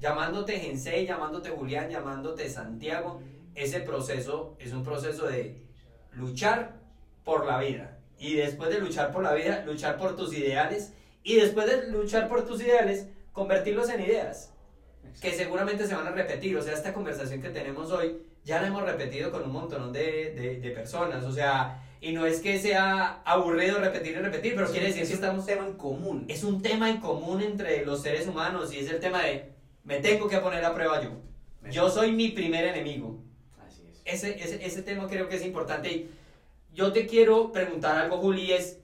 Llamándote 0.00 0.58
Gensei, 0.58 1.06
llamándote 1.06 1.50
Julián, 1.50 1.88
llamándote 1.88 2.50
Santiago. 2.50 3.22
Ese 3.54 3.80
proceso 3.80 4.56
es 4.58 4.72
un 4.72 4.82
proceso 4.82 5.28
de 5.28 5.62
luchar 6.10 6.80
por 7.24 7.46
la 7.46 7.60
vida. 7.60 7.98
Y 8.18 8.34
después 8.34 8.70
de 8.70 8.80
luchar 8.80 9.12
por 9.12 9.22
la 9.22 9.34
vida, 9.34 9.62
luchar 9.64 9.98
por 9.98 10.16
tus 10.16 10.36
ideales. 10.36 10.94
Y 11.22 11.36
después 11.36 11.66
de 11.66 11.86
luchar 11.92 12.28
por 12.28 12.44
tus 12.44 12.60
ideales, 12.60 13.06
convertirlos 13.32 13.88
en 13.88 14.00
ideas. 14.00 14.52
Que 15.20 15.30
seguramente 15.30 15.86
se 15.86 15.94
van 15.94 16.08
a 16.08 16.10
repetir. 16.10 16.56
O 16.56 16.62
sea, 16.62 16.74
esta 16.74 16.92
conversación 16.92 17.40
que 17.40 17.50
tenemos 17.50 17.92
hoy 17.92 18.16
ya 18.44 18.60
la 18.60 18.68
hemos 18.68 18.82
repetido 18.82 19.30
con 19.30 19.44
un 19.44 19.52
montón 19.52 19.92
de, 19.92 20.34
de, 20.34 20.60
de 20.60 20.70
personas. 20.70 21.24
O 21.24 21.32
sea, 21.32 21.82
y 22.00 22.12
no 22.12 22.26
es 22.26 22.40
que 22.40 22.58
sea 22.58 23.22
aburrido 23.24 23.78
repetir 23.78 24.16
y 24.16 24.20
repetir, 24.20 24.54
pero 24.56 24.68
quiere 24.68 24.86
decir 24.86 25.02
es 25.02 25.08
que 25.08 25.14
un 25.14 25.20
estamos 25.20 25.46
tema 25.46 25.66
en 25.66 25.74
común. 25.74 26.24
es 26.28 26.42
un 26.42 26.60
tema 26.60 26.90
en 26.90 26.98
común 26.98 27.40
entre 27.40 27.84
los 27.86 28.02
seres 28.02 28.26
humanos 28.26 28.72
y 28.72 28.78
es 28.78 28.90
el 28.90 28.98
tema 28.98 29.22
de 29.22 29.52
me 29.84 30.00
tengo 30.00 30.28
que 30.28 30.38
poner 30.38 30.64
a 30.64 30.74
prueba 30.74 31.00
yo. 31.00 31.10
Yo 31.70 31.88
soy 31.88 32.10
mi 32.10 32.30
primer 32.30 32.64
enemigo. 32.64 33.22
Así 33.64 33.82
es. 33.88 34.02
Ese, 34.04 34.42
ese, 34.42 34.64
ese 34.64 34.82
tema 34.82 35.06
creo 35.06 35.28
que 35.28 35.36
es 35.36 35.44
importante. 35.44 35.90
Y 35.92 36.10
yo 36.74 36.92
te 36.92 37.06
quiero 37.06 37.52
preguntar 37.52 37.96
algo, 37.96 38.18
Juli, 38.18 38.52
es 38.52 38.80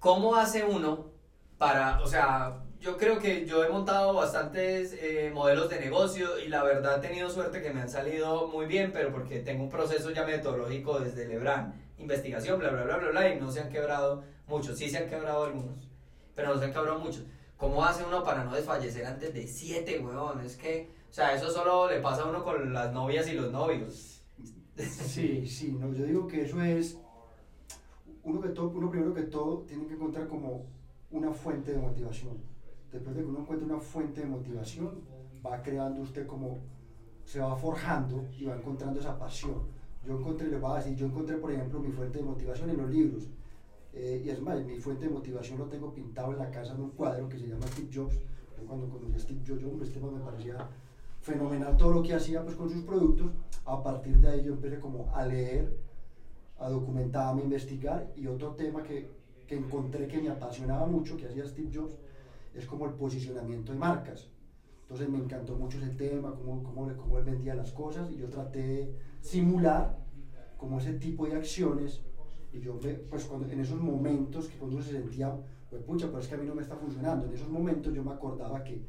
¿cómo 0.00 0.34
hace 0.34 0.64
uno 0.64 1.10
para, 1.58 2.00
o 2.00 2.06
sea, 2.06 2.64
yo 2.86 2.96
creo 2.96 3.18
que 3.18 3.44
yo 3.44 3.64
he 3.64 3.68
montado 3.68 4.14
bastantes 4.14 4.96
eh, 5.00 5.32
modelos 5.34 5.68
de 5.68 5.80
negocio 5.80 6.38
y 6.38 6.46
la 6.46 6.62
verdad 6.62 6.98
he 6.98 7.08
tenido 7.08 7.28
suerte 7.28 7.60
que 7.60 7.72
me 7.72 7.80
han 7.80 7.88
salido 7.88 8.46
muy 8.46 8.66
bien, 8.66 8.92
pero 8.92 9.10
porque 9.10 9.40
tengo 9.40 9.64
un 9.64 9.68
proceso 9.68 10.12
ya 10.12 10.24
metodológico 10.24 11.00
desde 11.00 11.26
Lebran, 11.26 11.74
investigación, 11.98 12.60
bla, 12.60 12.70
bla, 12.70 12.84
bla, 12.84 12.98
bla, 12.98 13.10
bla, 13.10 13.34
y 13.34 13.40
no 13.40 13.50
se 13.50 13.58
han 13.58 13.70
quebrado 13.70 14.22
muchos, 14.46 14.78
sí 14.78 14.88
se 14.88 14.98
han 14.98 15.08
quebrado 15.08 15.46
algunos, 15.46 15.90
pero 16.36 16.54
no 16.54 16.60
se 16.60 16.66
han 16.66 16.72
quebrado 16.72 17.00
muchos. 17.00 17.24
¿Cómo 17.56 17.84
hace 17.84 18.04
uno 18.04 18.22
para 18.22 18.44
no 18.44 18.54
desfallecer 18.54 19.04
antes 19.04 19.34
de 19.34 19.48
siete, 19.48 19.98
weón? 19.98 20.40
Es 20.42 20.54
que, 20.54 20.88
o 21.10 21.12
sea, 21.12 21.34
eso 21.34 21.50
solo 21.50 21.90
le 21.90 21.98
pasa 21.98 22.22
a 22.22 22.26
uno 22.26 22.44
con 22.44 22.72
las 22.72 22.92
novias 22.92 23.26
y 23.28 23.32
los 23.32 23.50
novios. 23.50 24.22
Sí, 24.76 25.44
sí, 25.44 25.72
no, 25.72 25.92
yo 25.92 26.04
digo 26.04 26.28
que 26.28 26.42
eso 26.42 26.62
es, 26.62 26.98
uno, 28.22 28.40
que 28.40 28.50
todo, 28.50 28.68
uno 28.68 28.90
primero 28.90 29.12
que 29.12 29.22
todo 29.22 29.62
tiene 29.62 29.88
que 29.88 29.94
encontrar 29.94 30.28
como 30.28 30.66
una 31.10 31.32
fuente 31.32 31.72
de 31.72 31.78
motivación. 31.78 32.55
Después 32.96 33.14
de 33.14 33.22
que 33.22 33.28
uno 33.28 33.40
encuentre 33.40 33.68
una 33.68 33.78
fuente 33.78 34.22
de 34.22 34.26
motivación, 34.26 35.02
va 35.44 35.60
creando 35.60 36.00
usted 36.00 36.26
como, 36.26 36.56
se 37.26 37.40
va 37.40 37.54
forjando 37.54 38.24
y 38.38 38.46
va 38.46 38.56
encontrando 38.56 38.98
esa 38.98 39.18
pasión. 39.18 39.64
Yo 40.02 40.18
encontré, 40.18 40.48
le 40.48 40.58
voy 40.58 40.72
a 40.72 40.76
decir, 40.76 40.96
yo 40.96 41.04
encontré, 41.04 41.36
por 41.36 41.52
ejemplo, 41.52 41.78
mi 41.78 41.92
fuente 41.92 42.20
de 42.20 42.24
motivación 42.24 42.70
en 42.70 42.78
los 42.78 42.88
libros. 42.88 43.28
Eh, 43.92 44.22
y 44.24 44.30
es 44.30 44.40
más, 44.40 44.64
mi 44.64 44.78
fuente 44.78 45.08
de 45.08 45.12
motivación 45.12 45.58
lo 45.58 45.66
tengo 45.66 45.92
pintado 45.92 46.32
en 46.32 46.38
la 46.38 46.50
casa 46.50 46.72
en 46.72 46.80
un 46.80 46.90
cuadro 46.92 47.28
que 47.28 47.38
se 47.38 47.48
llama 47.48 47.66
Steve 47.66 47.90
Jobs. 47.92 48.14
Yo 48.56 48.66
cuando 48.66 48.88
conocí 48.88 49.14
a 49.14 49.18
Steve 49.18 49.40
Jobs, 49.46 49.60
yo, 49.60 49.68
hombre, 49.68 49.86
este 49.86 50.00
me 50.00 50.20
parecía 50.20 50.68
fenomenal 51.20 51.76
todo 51.76 51.92
lo 51.92 52.02
que 52.02 52.14
hacía 52.14 52.42
pues, 52.42 52.56
con 52.56 52.70
sus 52.70 52.82
productos. 52.82 53.30
A 53.66 53.82
partir 53.82 54.16
de 54.20 54.28
ahí 54.28 54.42
yo 54.42 54.54
empecé 54.54 54.80
como 54.80 55.14
a 55.14 55.26
leer, 55.26 55.76
a 56.58 56.70
documentarme, 56.70 57.42
a 57.42 57.44
investigar. 57.44 58.10
Y 58.16 58.26
otro 58.26 58.52
tema 58.52 58.82
que, 58.82 59.06
que 59.46 59.54
encontré 59.54 60.08
que 60.08 60.18
me 60.18 60.30
apasionaba 60.30 60.86
mucho, 60.86 61.14
que 61.18 61.26
hacía 61.26 61.44
Steve 61.44 61.68
Jobs, 61.74 61.94
es 62.56 62.66
como 62.66 62.86
el 62.86 62.92
posicionamiento 62.92 63.72
de 63.72 63.78
marcas. 63.78 64.30
Entonces 64.82 65.08
me 65.08 65.18
encantó 65.18 65.56
mucho 65.56 65.78
ese 65.78 65.90
tema, 65.90 66.34
cómo, 66.34 66.62
cómo, 66.62 66.96
cómo 66.96 67.18
él 67.18 67.24
vendía 67.24 67.54
las 67.54 67.72
cosas 67.72 68.10
y 68.10 68.16
yo 68.16 68.28
traté 68.28 68.62
de 68.62 68.96
simular 69.20 69.98
como 70.56 70.78
ese 70.78 70.94
tipo 70.94 71.26
de 71.26 71.34
acciones 71.34 72.02
y 72.52 72.60
yo, 72.60 72.78
pues 73.10 73.24
cuando, 73.24 73.50
en 73.50 73.60
esos 73.60 73.80
momentos 73.80 74.46
que 74.46 74.56
cuando 74.56 74.76
uno 74.76 74.84
se 74.84 74.92
sentía, 74.92 75.36
pues 75.68 75.82
pucha, 75.82 76.06
pero 76.06 76.20
es 76.20 76.28
que 76.28 76.36
a 76.36 76.38
mí 76.38 76.46
no 76.46 76.54
me 76.54 76.62
está 76.62 76.76
funcionando, 76.76 77.26
en 77.26 77.34
esos 77.34 77.48
momentos 77.48 77.92
yo 77.92 78.02
me 78.02 78.12
acordaba 78.12 78.62
que 78.62 78.80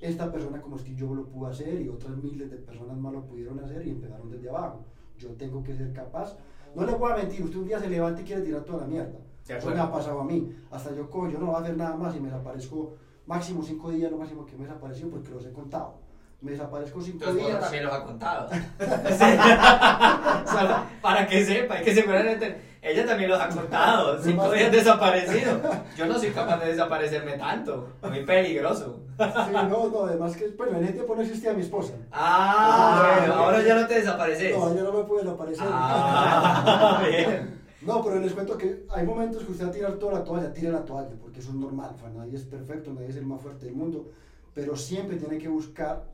esta 0.00 0.30
persona 0.30 0.60
como 0.60 0.76
Steve 0.76 0.96
Jobs 1.00 1.16
lo 1.16 1.26
pudo 1.26 1.46
hacer 1.46 1.80
y 1.80 1.88
otras 1.88 2.16
miles 2.18 2.50
de 2.50 2.58
personas 2.58 2.98
más 2.98 3.12
lo 3.12 3.24
pudieron 3.24 3.58
hacer 3.60 3.86
y 3.86 3.90
empezaron 3.90 4.30
desde 4.30 4.50
abajo. 4.50 4.84
Yo 5.16 5.30
tengo 5.30 5.62
que 5.62 5.74
ser 5.74 5.92
capaz. 5.94 6.36
No 6.74 6.84
le 6.84 6.92
voy 6.92 7.12
a 7.12 7.16
mentir, 7.16 7.42
usted 7.42 7.58
un 7.58 7.66
día 7.66 7.80
se 7.80 7.88
levanta 7.88 8.20
y 8.20 8.24
quiere 8.24 8.42
tirar 8.42 8.62
toda 8.64 8.82
la 8.82 8.86
mierda. 8.86 9.18
Eso 9.48 9.70
me 9.70 9.80
ha 9.80 9.90
pasado 9.90 10.20
a 10.20 10.24
mí. 10.24 10.54
Hasta 10.70 10.94
yo 10.94 11.08
cojo, 11.08 11.30
yo 11.30 11.38
no 11.38 11.46
voy 11.46 11.54
a 11.54 11.58
hacer 11.58 11.76
nada 11.76 11.96
más 11.96 12.14
y 12.16 12.20
me 12.20 12.26
desaparezco 12.26 12.96
máximo 13.26 13.62
cinco 13.62 13.90
días, 13.90 14.10
lo 14.10 14.18
máximo 14.18 14.46
que 14.46 14.56
me 14.56 14.64
desapareció 14.64 15.10
porque 15.10 15.30
los 15.30 15.44
he 15.44 15.52
contado. 15.52 15.94
Me 16.40 16.52
desaparezco 16.52 17.00
cinco 17.00 17.24
Entonces, 17.24 17.46
días. 17.46 17.60
también 17.60 17.84
los 17.84 17.92
ha 17.94 18.04
contado. 18.04 18.48
para 21.02 21.26
que 21.26 21.44
sepa, 21.44 21.80
que 21.80 21.94
seguramente 21.94 22.76
ella 22.82 23.06
también 23.06 23.30
los 23.30 23.40
ha 23.40 23.48
contado. 23.48 24.22
Cinco 24.22 24.52
días 24.52 24.70
desaparecido. 24.70 25.60
Yo 25.96 26.06
no 26.06 26.18
soy 26.18 26.30
capaz 26.30 26.58
de 26.58 26.66
desaparecerme 26.68 27.32
tanto. 27.38 27.88
Muy 28.02 28.24
peligroso. 28.24 29.00
Sí, 29.18 29.52
no, 29.52 29.88
no, 29.88 30.04
además 30.04 30.36
que, 30.36 30.48
bueno, 30.48 30.76
en 30.76 30.84
ese 30.84 30.92
tiempo 30.92 31.16
no 31.16 31.22
existía 31.22 31.54
mi 31.54 31.62
esposa. 31.62 31.94
Ah, 32.12 33.16
bueno, 33.18 33.34
ahora 33.34 33.62
ya 33.62 33.74
no 33.74 33.86
te 33.86 33.94
desapareces. 33.94 34.56
No, 34.56 34.74
ya 34.74 34.82
no 34.82 34.92
me 34.92 35.04
puedo 35.04 35.22
desaparecer. 35.22 35.66
Ah, 35.68 37.02
bien. 37.08 37.55
No, 37.86 38.02
pero 38.02 38.18
les 38.18 38.32
cuento 38.32 38.58
que 38.58 38.84
hay 38.90 39.06
momentos 39.06 39.44
que 39.44 39.52
usted 39.52 39.66
va 39.66 39.68
a 39.68 39.72
tirar 39.72 39.94
toda 39.94 40.14
la 40.14 40.24
toalla, 40.24 40.52
tire 40.52 40.72
la 40.72 40.84
toalla, 40.84 41.14
porque 41.20 41.38
eso 41.38 41.50
es 41.50 41.54
normal, 41.54 41.94
nadie 42.16 42.34
es 42.34 42.42
perfecto, 42.42 42.92
nadie 42.92 43.10
es 43.10 43.16
el 43.16 43.24
más 43.24 43.40
fuerte 43.40 43.66
del 43.66 43.76
mundo, 43.76 44.10
pero 44.52 44.76
siempre 44.76 45.16
tiene 45.16 45.38
que 45.38 45.46
buscar 45.46 46.04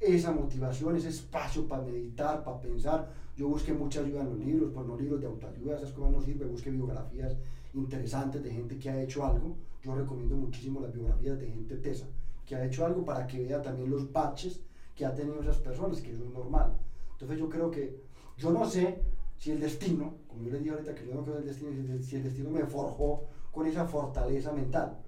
esa 0.00 0.32
motivación, 0.32 0.96
ese 0.96 1.10
espacio 1.10 1.68
para 1.68 1.84
meditar, 1.84 2.42
para 2.42 2.60
pensar. 2.60 3.08
Yo 3.36 3.46
busqué 3.46 3.72
mucha 3.72 4.00
ayuda 4.00 4.22
en 4.22 4.30
los 4.30 4.38
libros, 4.40 4.72
pues 4.74 4.84
no 4.84 4.96
libros 4.96 5.20
de 5.20 5.28
autoayuda, 5.28 5.76
esas 5.76 5.92
cosas 5.92 6.10
no 6.10 6.20
sirven, 6.20 6.50
busqué 6.50 6.70
biografías 6.70 7.36
interesantes 7.74 8.42
de 8.42 8.50
gente 8.50 8.76
que 8.76 8.90
ha 8.90 9.00
hecho 9.00 9.24
algo. 9.24 9.56
Yo 9.84 9.94
recomiendo 9.94 10.34
muchísimo 10.34 10.80
las 10.80 10.92
biografías 10.92 11.38
de 11.38 11.46
gente 11.46 11.76
tesa, 11.76 12.06
que 12.44 12.56
ha 12.56 12.64
hecho 12.64 12.84
algo 12.84 13.04
para 13.04 13.28
que 13.28 13.44
vea 13.44 13.62
también 13.62 13.90
los 13.90 14.10
baches 14.10 14.60
que 14.96 15.06
ha 15.06 15.14
tenido 15.14 15.40
esas 15.40 15.58
personas, 15.58 16.00
que 16.00 16.10
eso 16.10 16.24
es 16.24 16.30
normal. 16.32 16.72
Entonces 17.12 17.38
yo 17.38 17.48
creo 17.48 17.70
que, 17.70 18.02
yo 18.36 18.50
no 18.50 18.68
sé 18.68 18.98
si 19.38 19.50
el 19.52 19.60
destino, 19.60 20.16
como 20.26 20.42
yo 20.42 20.52
le 20.52 20.58
dije 20.58 20.70
ahorita 20.70 20.94
que 20.94 21.06
yo 21.06 21.14
no 21.14 21.22
creo 21.22 21.36
en 21.36 21.42
el 21.42 21.48
destino, 21.48 21.70
si 22.02 22.16
el- 22.16 22.22
destino 22.24 22.50
me 22.50 22.64
forjó 22.64 23.24
con 23.52 23.66
esa 23.66 23.86
fortaleza 23.86 24.52
mental. 24.52 24.98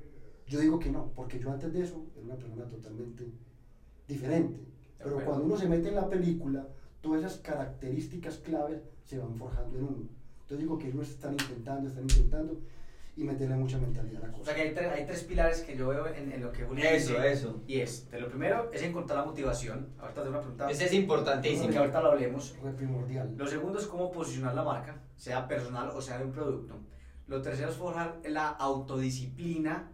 Yo 0.47 0.61
digo 0.61 0.79
que 0.79 0.91
no, 0.91 1.13
porque 1.15 1.39
yo 1.39 1.51
antes 1.53 1.73
de 1.73 1.83
eso 1.83 2.07
era 2.15 2.25
una 2.25 2.37
persona 2.37 2.67
totalmente 2.67 3.31
diferente. 4.07 4.61
Pero 4.99 5.11
acuerdo. 5.11 5.27
cuando 5.27 5.45
uno 5.47 5.57
se 5.57 5.69
mete 5.69 5.89
en 5.89 5.95
la 5.95 6.09
película, 6.09 6.67
todas 7.01 7.21
esas 7.23 7.39
características 7.39 8.39
claves 8.39 8.81
se 9.05 9.19
van 9.19 9.35
forjando 9.37 9.79
en 9.79 9.85
uno. 9.85 10.09
Entonces 10.41 10.59
digo 10.61 10.79
que 10.79 10.89
ellos 10.89 11.09
están 11.11 11.33
intentando, 11.33 11.89
están 11.89 12.05
intentando 12.05 12.61
y 13.19 13.25
meterle 13.25 13.57
mucha 13.57 13.79
mentalidad 13.79 14.23
a 14.23 14.27
la 14.29 14.33
O 14.33 14.39
cosa. 14.39 14.45
sea 14.45 14.55
que 14.55 14.69
hay, 14.69 14.75
tre- 14.75 14.93
hay 14.93 15.05
tres 15.05 15.25
pilares 15.25 15.61
que 15.63 15.77
yo 15.77 15.89
veo 15.89 16.07
en, 16.07 16.31
en 16.33 16.41
lo 16.41 16.53
que 16.53 16.63
Julián 16.65 16.95
Eso, 16.95 17.15
dice. 17.15 17.33
eso. 17.33 17.63
Y 17.67 17.81
es, 17.81 18.09
de 18.11 18.21
lo 18.21 18.29
primero 18.29 18.71
es 18.73 18.81
encontrar 18.83 19.19
la 19.19 19.25
motivación. 19.25 19.89
Ahorita 19.99 20.23
te 20.23 20.29
una 20.29 20.39
pregunta 20.41 20.71
Ese 20.71 20.85
es 20.85 20.91
que 20.91 20.97
importantísimo. 20.99 21.77
ahorita 21.79 22.01
lo 22.01 22.13
hablemos. 22.13 22.53
Fue 22.61 22.71
primordial. 22.73 23.35
Lo 23.37 23.47
segundo 23.49 23.79
es 23.81 23.87
cómo 23.87 24.13
posicionar 24.13 24.55
la 24.55 24.63
marca, 24.63 25.03
sea 25.17 25.49
personal 25.49 25.91
o 25.91 26.01
sea 26.01 26.19
de 26.19 26.25
un 26.27 26.33
producto. 26.33 26.79
Lo 27.27 27.43
tercero 27.43 27.71
es 27.71 27.77
forjar 27.77 28.21
la 28.25 28.49
autodisciplina 28.51 29.91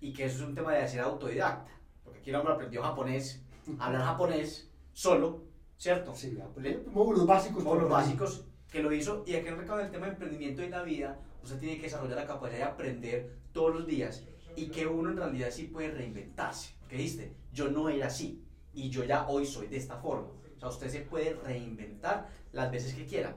y 0.00 0.12
que 0.12 0.24
eso 0.24 0.42
es 0.42 0.48
un 0.48 0.54
tema 0.54 0.72
de 0.74 0.86
ser 0.88 1.00
autodidacta. 1.00 1.70
Porque 2.02 2.18
aquí 2.18 2.30
el 2.30 2.36
hombre 2.36 2.54
aprendió 2.54 2.82
japonés, 2.82 3.42
a 3.78 3.86
hablar 3.86 4.02
japonés 4.02 4.68
solo, 4.92 5.44
¿cierto? 5.76 6.12
Sí, 6.14 6.36
pues, 6.54 6.86
módulos 6.88 7.24
básicos. 7.26 7.62
módulos 7.62 7.88
básicos 7.88 8.44
que 8.70 8.82
lo 8.82 8.92
hizo 8.92 9.22
y 9.26 9.34
aquí 9.36 9.46
en 9.48 9.54
el 9.60 9.66
del 9.66 9.90
tema 9.92 10.06
de 10.06 10.12
emprendimiento 10.12 10.62
y 10.64 10.68
la 10.68 10.82
vida 10.82 11.20
usted 11.44 11.58
tiene 11.58 11.76
que 11.76 11.84
desarrollar 11.84 12.16
la 12.16 12.26
capacidad 12.26 12.58
de 12.58 12.64
aprender 12.64 13.36
todos 13.52 13.74
los 13.74 13.86
días 13.86 14.24
y 14.56 14.66
que 14.66 14.86
uno 14.86 15.10
en 15.10 15.16
realidad 15.16 15.50
sí 15.50 15.64
puede 15.64 15.90
reinventarse 15.90 16.74
porque 16.80 16.96
dijiste 16.96 17.32
yo 17.52 17.70
no 17.70 17.88
era 17.88 18.08
así 18.08 18.42
y 18.72 18.90
yo 18.90 19.04
ya 19.04 19.28
hoy 19.28 19.46
soy 19.46 19.68
de 19.68 19.76
esta 19.76 19.96
forma. 19.96 20.28
O 20.56 20.58
sea 20.58 20.68
usted 20.68 20.88
se 20.88 21.00
puede 21.00 21.34
reinventar 21.34 22.28
las 22.52 22.70
veces 22.70 22.94
que 22.94 23.06
quiera. 23.06 23.36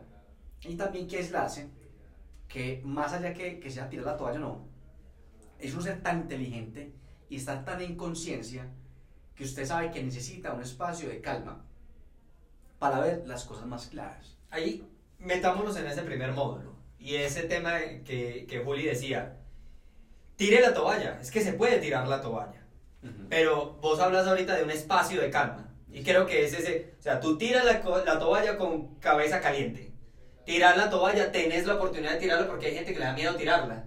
Y 0.64 0.76
también 0.76 1.08
que 1.08 1.18
aislarse 1.18 1.70
que 2.48 2.82
más 2.84 3.14
allá 3.14 3.34
que, 3.34 3.60
que 3.60 3.70
sea 3.70 3.90
tirar 3.90 4.06
la 4.06 4.18
toalla 4.18 4.40
no 4.40 4.78
es 5.60 5.74
un 5.74 5.82
ser 5.82 6.02
tan 6.02 6.22
inteligente 6.22 6.94
y 7.30 7.38
estar 7.38 7.66
tan 7.66 7.82
en 7.82 7.96
conciencia 7.96 8.70
que 9.36 9.44
usted 9.44 9.66
sabe 9.66 9.92
que 9.92 10.04
necesita 10.04 10.54
un 10.54 10.62
espacio 10.62 11.10
de 11.10 11.22
calma 11.22 11.64
para 12.80 13.00
ver 13.00 13.28
las 13.28 13.44
cosas 13.44 13.66
más 13.66 13.88
claras. 13.88 14.38
Ahí 14.50 14.88
metámonos 15.20 15.76
en 15.78 15.88
ese 15.88 16.04
primer 16.04 16.32
módulo. 16.32 16.77
Y 17.00 17.16
ese 17.16 17.44
tema 17.44 17.80
que, 18.06 18.46
que 18.50 18.60
Juli 18.60 18.84
decía, 18.86 19.38
tire 20.36 20.62
la 20.62 20.74
toalla, 20.74 21.20
es 21.22 21.32
que 21.32 21.42
se 21.42 21.54
puede 21.54 21.78
tirar 21.80 22.08
la 22.08 22.22
toalla. 22.22 22.64
Pero 23.30 23.78
vos 23.82 24.00
hablas 24.00 24.28
ahorita 24.28 24.56
de 24.56 24.64
un 24.64 24.72
espacio 24.72 25.22
de 25.22 25.30
calma. 25.30 25.70
Y 25.92 26.04
creo 26.04 26.26
que 26.26 26.44
es 26.44 26.54
ese, 26.54 26.94
o 27.00 27.02
sea, 27.02 27.20
tú 27.20 27.38
tiras 27.38 27.64
la, 27.64 27.82
la 28.06 28.20
toalla 28.20 28.58
con 28.58 28.96
cabeza 28.96 29.40
caliente. 29.40 29.92
Tirar 30.46 30.78
la 30.78 30.90
toalla, 30.90 31.32
tenés 31.32 31.66
la 31.66 31.76
oportunidad 31.76 32.14
de 32.14 32.20
tirarla 32.20 32.48
porque 32.48 32.68
hay 32.68 32.76
gente 32.76 32.94
que 32.94 33.00
le 33.00 33.06
da 33.06 33.14
miedo 33.14 33.36
tirarla. 33.36 33.86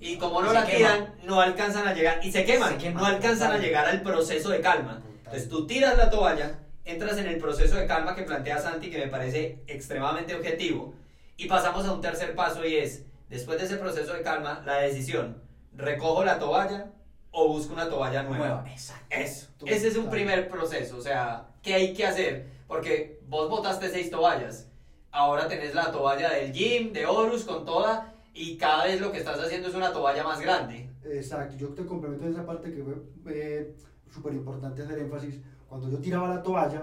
Y 0.00 0.16
como 0.16 0.40
no 0.42 0.48
Se 0.48 0.54
la 0.54 0.64
quema. 0.66 0.76
tiran, 0.76 1.14
no 1.24 1.40
alcanzan 1.40 1.86
a 1.86 1.94
llegar, 1.94 2.20
y 2.24 2.30
se 2.32 2.44
queman, 2.44 2.80
Se 2.80 2.90
no 2.90 3.04
alcanzan 3.04 3.52
a 3.52 3.58
llegar 3.58 3.86
al 3.86 4.02
proceso 4.02 4.48
de 4.50 4.60
calma. 4.60 5.02
Entonces 5.18 5.48
tú 5.48 5.66
tiras 5.66 5.96
la 5.96 6.10
toalla, 6.10 6.58
entras 6.84 7.18
en 7.18 7.26
el 7.26 7.38
proceso 7.38 7.76
de 7.76 7.86
calma 7.86 8.14
que 8.14 8.22
plantea 8.22 8.58
Santi, 8.58 8.90
que 8.90 8.98
me 8.98 9.08
parece 9.08 9.58
extremadamente 9.66 10.34
objetivo, 10.34 10.94
y 11.38 11.46
pasamos 11.46 11.86
a 11.86 11.92
un 11.92 12.00
tercer 12.00 12.34
paso 12.34 12.66
y 12.66 12.76
es, 12.76 13.04
después 13.30 13.58
de 13.58 13.64
ese 13.64 13.76
proceso 13.76 14.12
de 14.12 14.22
calma, 14.22 14.60
la 14.66 14.80
decisión, 14.80 15.40
recojo 15.72 16.24
la 16.24 16.38
toalla 16.38 16.90
o 17.30 17.48
busco 17.48 17.72
una 17.72 17.88
toalla 17.88 18.24
nueva. 18.24 18.46
nueva 18.46 18.70
exacto 18.70 19.06
Eso, 19.08 19.48
ese 19.64 19.88
es 19.88 19.96
un 19.96 20.10
primer 20.10 20.48
proceso, 20.48 20.96
o 20.96 21.00
sea, 21.00 21.46
¿qué 21.62 21.74
hay 21.74 21.94
que 21.94 22.04
hacer? 22.04 22.48
Porque 22.66 23.20
vos 23.28 23.48
botaste 23.48 23.88
seis 23.88 24.10
toallas, 24.10 24.68
ahora 25.12 25.46
tenés 25.46 25.74
la 25.74 25.92
toalla 25.92 26.30
del 26.30 26.52
gym, 26.52 26.92
de 26.92 27.06
Horus, 27.06 27.44
con 27.44 27.64
toda, 27.64 28.12
y 28.34 28.56
cada 28.56 28.84
vez 28.84 29.00
lo 29.00 29.12
que 29.12 29.18
estás 29.18 29.38
haciendo 29.38 29.68
es 29.68 29.74
una 29.74 29.92
toalla 29.92 30.24
más 30.24 30.40
grande. 30.40 30.90
Exacto, 31.04 31.56
yo 31.56 31.68
te 31.68 31.86
complemento 31.86 32.26
en 32.26 32.32
esa 32.32 32.44
parte 32.44 32.74
que 32.74 32.82
fue 32.82 32.94
eh, 33.32 33.76
súper 34.12 34.34
importante 34.34 34.82
hacer 34.82 34.98
énfasis. 34.98 35.40
Cuando 35.68 35.88
yo 35.88 35.98
tiraba 35.98 36.28
la 36.28 36.42
toalla, 36.42 36.82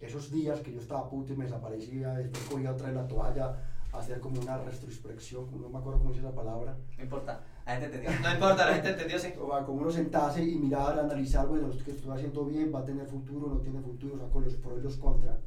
esos 0.00 0.30
días 0.30 0.60
que 0.60 0.72
yo 0.72 0.80
estaba 0.80 1.08
puto 1.08 1.32
y 1.32 1.36
me 1.36 1.44
desaparecía, 1.44 2.14
después 2.14 2.44
cogía 2.44 2.72
otra 2.72 2.88
vez 2.88 2.96
la 2.96 3.08
toalla, 3.08 3.56
hacía 3.92 4.20
como 4.20 4.40
una 4.40 4.58
retrospección, 4.58 5.46
no 5.60 5.68
me 5.68 5.78
acuerdo 5.78 6.00
cómo 6.00 6.10
dice 6.10 6.26
esa 6.26 6.34
palabra, 6.34 6.76
no 6.96 7.02
importa 7.02 7.42
la 7.64 7.72
gente 7.72 7.86
entendió 7.86 8.10
No 8.22 8.32
importa, 8.32 8.66
la 8.66 8.74
gente 8.74 8.90
entendió, 8.90 9.18
sí. 9.18 9.32
o 9.40 9.50
sea, 9.50 9.64
como 9.64 9.80
uno 9.80 9.90
sentarse 9.90 10.44
y 10.44 10.54
mirar, 10.56 10.98
analizar, 10.98 11.48
bueno, 11.48 11.68
esto 11.68 11.84
que 11.84 11.90
estoy 11.90 12.12
haciendo 12.12 12.44
bien, 12.44 12.72
va 12.72 12.80
a 12.80 12.84
tener 12.84 13.06
futuro, 13.06 13.48
no 13.48 13.60
tiene 13.60 13.80
futuro, 13.80 14.18
saco 14.18 14.40
los 14.40 14.54
pros 14.54 14.78
y 14.78 14.82
los 14.82 14.96
contras, 14.96 15.38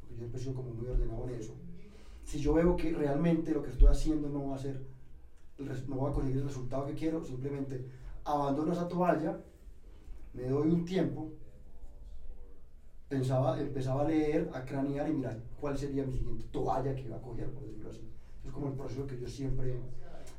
porque 0.00 0.28
yo 0.28 0.38
sido 0.38 0.54
como 0.54 0.70
muy 0.70 0.88
ordenado 0.88 1.28
en 1.28 1.34
eso. 1.36 1.54
Si 2.24 2.40
yo 2.40 2.54
veo 2.54 2.76
que 2.76 2.92
realmente 2.92 3.52
lo 3.52 3.62
que 3.62 3.70
estoy 3.70 3.88
haciendo 3.88 4.28
no 4.28 4.48
va 4.48 4.56
a 4.56 4.58
ser 4.58 4.82
no 5.88 5.96
voy 5.96 6.10
a 6.10 6.14
conseguir 6.14 6.38
el 6.38 6.48
resultado 6.48 6.86
que 6.86 6.94
quiero, 6.94 7.24
simplemente 7.24 7.84
abandono 8.24 8.72
esa 8.72 8.86
toalla, 8.86 9.40
me 10.34 10.44
doy 10.44 10.68
un 10.68 10.84
tiempo, 10.84 11.32
pensaba, 13.08 13.58
empezaba 13.58 14.02
a 14.02 14.08
leer, 14.08 14.50
a 14.52 14.64
cranear 14.64 15.08
y 15.08 15.12
mirar 15.12 15.38
cuál 15.60 15.76
sería 15.76 16.04
mi 16.04 16.16
siguiente 16.16 16.44
toalla 16.52 16.94
que 16.94 17.02
iba 17.02 17.16
a 17.16 17.22
coger, 17.22 17.50
por 17.50 17.64
decirlo 17.64 17.90
así. 17.90 18.08
Es 18.44 18.52
como 18.52 18.68
el 18.68 18.74
proceso 18.74 19.06
que 19.06 19.18
yo 19.18 19.28
siempre 19.28 19.74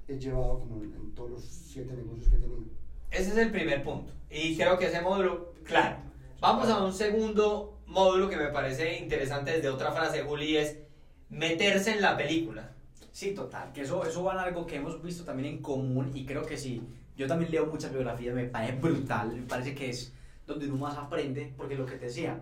he 0.07 0.17
llevado 0.17 0.59
como 0.59 0.83
en, 0.83 0.93
en 0.93 1.15
todos 1.15 1.31
los 1.31 1.43
siete 1.43 1.93
negocios 1.93 2.29
que 2.29 2.35
he 2.35 2.39
tenido. 2.39 2.59
Ese 3.11 3.31
es 3.31 3.38
el 3.38 3.51
primer 3.51 3.83
punto. 3.83 4.13
Y 4.29 4.55
creo 4.55 4.77
que 4.77 4.88
ese 4.88 5.01
módulo, 5.01 5.53
claro. 5.63 5.97
Vamos 6.39 6.69
a 6.69 6.83
un 6.83 6.93
segundo 6.93 7.79
módulo 7.88 8.29
que 8.29 8.38
me 8.38 8.47
parece 8.47 8.99
interesante 8.99 9.51
desde 9.51 9.69
otra 9.69 9.91
frase, 9.91 10.21
Juli, 10.21 10.57
es 10.57 10.77
meterse 11.29 11.91
en 11.91 12.01
la 12.01 12.15
película. 12.15 12.71
Sí, 13.11 13.33
total, 13.33 13.73
que 13.73 13.81
eso, 13.81 14.05
eso 14.05 14.23
va 14.23 14.33
en 14.33 14.39
algo 14.39 14.65
que 14.65 14.77
hemos 14.77 15.01
visto 15.01 15.23
también 15.23 15.55
en 15.55 15.61
común 15.61 16.11
y 16.13 16.25
creo 16.25 16.45
que 16.45 16.57
sí. 16.57 16.81
Yo 17.17 17.27
también 17.27 17.51
leo 17.51 17.65
muchas 17.65 17.91
biografías, 17.91 18.33
me 18.33 18.45
parece 18.45 18.77
brutal, 18.79 19.35
me 19.35 19.41
parece 19.41 19.75
que 19.75 19.89
es 19.89 20.13
donde 20.47 20.67
uno 20.67 20.77
más 20.77 20.97
aprende, 20.97 21.53
porque 21.57 21.75
lo 21.75 21.85
que 21.85 21.97
te 21.97 22.05
decía, 22.05 22.41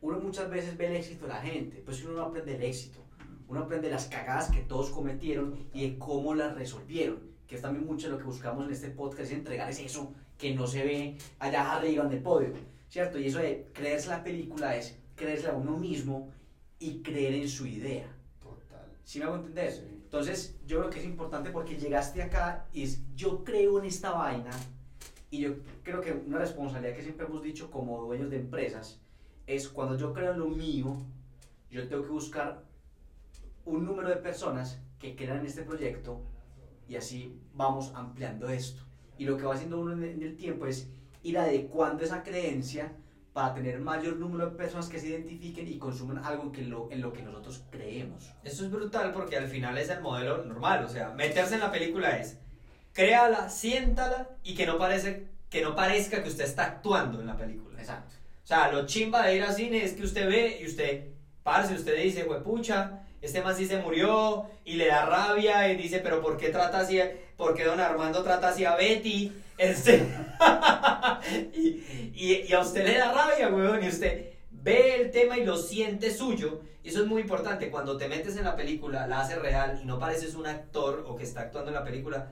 uno 0.00 0.20
muchas 0.20 0.50
veces 0.50 0.76
ve 0.76 0.86
el 0.86 0.96
éxito 0.96 1.26
de 1.26 1.32
la 1.32 1.40
gente, 1.40 1.82
pues 1.84 2.04
uno 2.04 2.14
no 2.14 2.22
aprende 2.22 2.56
el 2.56 2.62
éxito, 2.62 3.04
uno 3.48 3.60
aprende 3.60 3.90
las 3.90 4.06
cagadas 4.06 4.50
que 4.50 4.60
todos 4.60 4.90
cometieron 4.90 5.68
y 5.72 5.88
de 5.88 5.98
cómo 5.98 6.34
las 6.34 6.54
resolvieron, 6.54 7.20
que 7.46 7.56
es 7.56 7.62
también 7.62 7.86
mucho 7.86 8.08
lo 8.08 8.18
que 8.18 8.24
buscamos 8.24 8.66
en 8.66 8.72
este 8.72 8.90
podcast, 8.90 9.30
es 9.30 9.32
entregarles 9.32 9.80
eso 9.80 10.12
que 10.36 10.54
no 10.54 10.66
se 10.66 10.84
ve 10.84 11.18
allá 11.38 11.76
arriba 11.76 12.04
en 12.04 12.12
el 12.12 12.22
podio, 12.22 12.52
¿cierto? 12.88 13.18
Y 13.18 13.26
eso 13.26 13.38
de 13.38 13.68
creerse 13.72 14.08
la 14.08 14.22
película 14.22 14.76
es 14.76 14.98
creerse 15.14 15.48
a 15.48 15.52
uno 15.52 15.76
mismo 15.76 16.30
y 16.78 17.02
creer 17.02 17.34
en 17.34 17.48
su 17.48 17.66
idea. 17.66 18.06
Total. 18.42 18.86
¿Sí 19.02 19.18
me 19.18 19.24
hago 19.24 19.36
entender? 19.36 19.72
Sí. 19.72 19.96
Entonces, 20.04 20.56
yo 20.66 20.78
creo 20.78 20.90
que 20.90 20.98
es 21.00 21.04
importante 21.04 21.50
porque 21.50 21.76
llegaste 21.76 22.22
acá 22.22 22.66
y 22.72 22.82
es, 22.82 23.00
yo 23.14 23.44
creo 23.44 23.78
en 23.78 23.86
esta 23.86 24.12
vaina 24.12 24.50
y 25.30 25.40
yo 25.40 25.56
creo 25.82 26.00
que 26.00 26.12
una 26.12 26.38
responsabilidad 26.38 26.94
que 26.94 27.02
siempre 27.02 27.26
hemos 27.26 27.42
dicho 27.42 27.70
como 27.70 28.02
dueños 28.02 28.30
de 28.30 28.36
empresas 28.36 29.00
es 29.46 29.68
cuando 29.68 29.96
yo 29.96 30.12
creo 30.12 30.32
en 30.32 30.38
lo 30.38 30.48
mío, 30.48 30.96
yo 31.70 31.86
tengo 31.88 32.02
que 32.02 32.10
buscar 32.10 32.62
un 33.64 33.84
número 33.84 34.08
de 34.08 34.16
personas 34.16 34.80
que 34.98 35.14
crean 35.14 35.38
en 35.38 35.46
este 35.46 35.62
proyecto 35.62 36.20
y 36.88 36.96
así 36.96 37.40
vamos 37.54 37.92
ampliando 37.94 38.48
esto. 38.48 38.82
Y 39.18 39.24
lo 39.24 39.36
que 39.36 39.44
va 39.44 39.54
haciendo 39.54 39.80
uno 39.80 39.92
en 39.92 40.22
el, 40.22 40.36
tiempo 40.36 40.66
es 40.66 40.88
ir 41.22 41.38
adecuando 41.38 42.04
esa 42.04 42.22
creencia 42.22 42.92
para 43.32 43.54
tener 43.54 43.80
mayor 43.80 44.16
número 44.16 44.50
de 44.50 44.56
personas 44.56 44.88
que 44.88 44.98
se 44.98 45.08
identifiquen 45.08 45.68
y 45.68 45.78
consuman 45.78 46.24
algo 46.24 46.44
en, 46.44 46.52
que 46.52 46.62
lo, 46.62 46.90
en 46.90 47.00
lo 47.00 47.12
que 47.12 47.22
nosotros 47.22 47.64
creemos. 47.70 48.30
Eso 48.44 48.64
es 48.64 48.70
brutal 48.70 49.12
porque 49.12 49.36
al 49.36 49.48
final 49.48 49.76
es 49.78 49.90
el 49.90 50.00
modelo 50.00 50.44
normal. 50.44 50.84
O 50.84 50.88
sea, 50.88 51.10
meterse 51.10 51.54
en 51.54 51.60
la 51.60 51.72
película 51.72 52.16
es 52.18 52.38
créala, 52.92 53.50
siéntala 53.50 54.30
y 54.42 54.54
que 54.54 54.66
no, 54.66 54.78
parece, 54.78 55.28
que 55.50 55.62
no 55.62 55.74
parezca 55.74 56.22
que 56.22 56.30
usted 56.30 56.44
está 56.44 56.64
actuando 56.64 57.20
en 57.20 57.26
la 57.26 57.36
película. 57.36 57.78
Exacto. 57.78 58.14
O 58.46 58.48
sea, 58.48 58.70
lo 58.70 58.86
chimba 58.86 59.26
de 59.26 59.34
ir 59.34 59.42
al 59.42 59.52
cine 59.52 59.82
es 59.82 59.94
que 59.94 60.04
usted 60.04 60.28
ve 60.28 60.60
y 60.62 60.66
usted, 60.66 61.08
parce, 61.42 61.74
usted 61.74 62.00
dice, 62.00 62.22
huepucha, 62.22 63.02
este 63.20 63.42
man 63.42 63.56
sí 63.56 63.66
se 63.66 63.78
murió 63.78 64.46
y 64.64 64.74
le 64.74 64.86
da 64.86 65.04
rabia 65.04 65.68
y 65.68 65.76
dice, 65.76 65.98
pero 65.98 66.22
¿por 66.22 66.36
qué 66.36 66.50
trata 66.50 66.78
así? 66.78 67.00
¿Por 67.36 67.56
qué 67.56 67.64
don 67.64 67.80
Armando 67.80 68.22
trata 68.22 68.50
así 68.50 68.64
a 68.64 68.76
Betty? 68.76 69.32
Este... 69.58 70.06
y, 71.54 72.12
y, 72.14 72.46
y 72.48 72.52
a 72.52 72.60
usted 72.60 72.86
le 72.86 72.98
da 72.98 73.12
rabia, 73.12 73.48
weón, 73.48 73.82
y 73.82 73.88
usted 73.88 74.34
ve 74.52 74.94
el 74.94 75.10
tema 75.10 75.38
y 75.38 75.44
lo 75.44 75.56
siente 75.56 76.14
suyo. 76.14 76.60
Y 76.84 76.90
eso 76.90 77.02
es 77.02 77.08
muy 77.08 77.22
importante. 77.22 77.68
Cuando 77.68 77.96
te 77.96 78.06
metes 78.06 78.36
en 78.36 78.44
la 78.44 78.54
película, 78.54 79.08
la 79.08 79.22
haces 79.22 79.42
real 79.42 79.80
y 79.82 79.86
no 79.86 79.98
pareces 79.98 80.36
un 80.36 80.46
actor 80.46 81.04
o 81.08 81.16
que 81.16 81.24
está 81.24 81.40
actuando 81.40 81.70
en 81.70 81.74
la 81.74 81.84
película, 81.84 82.28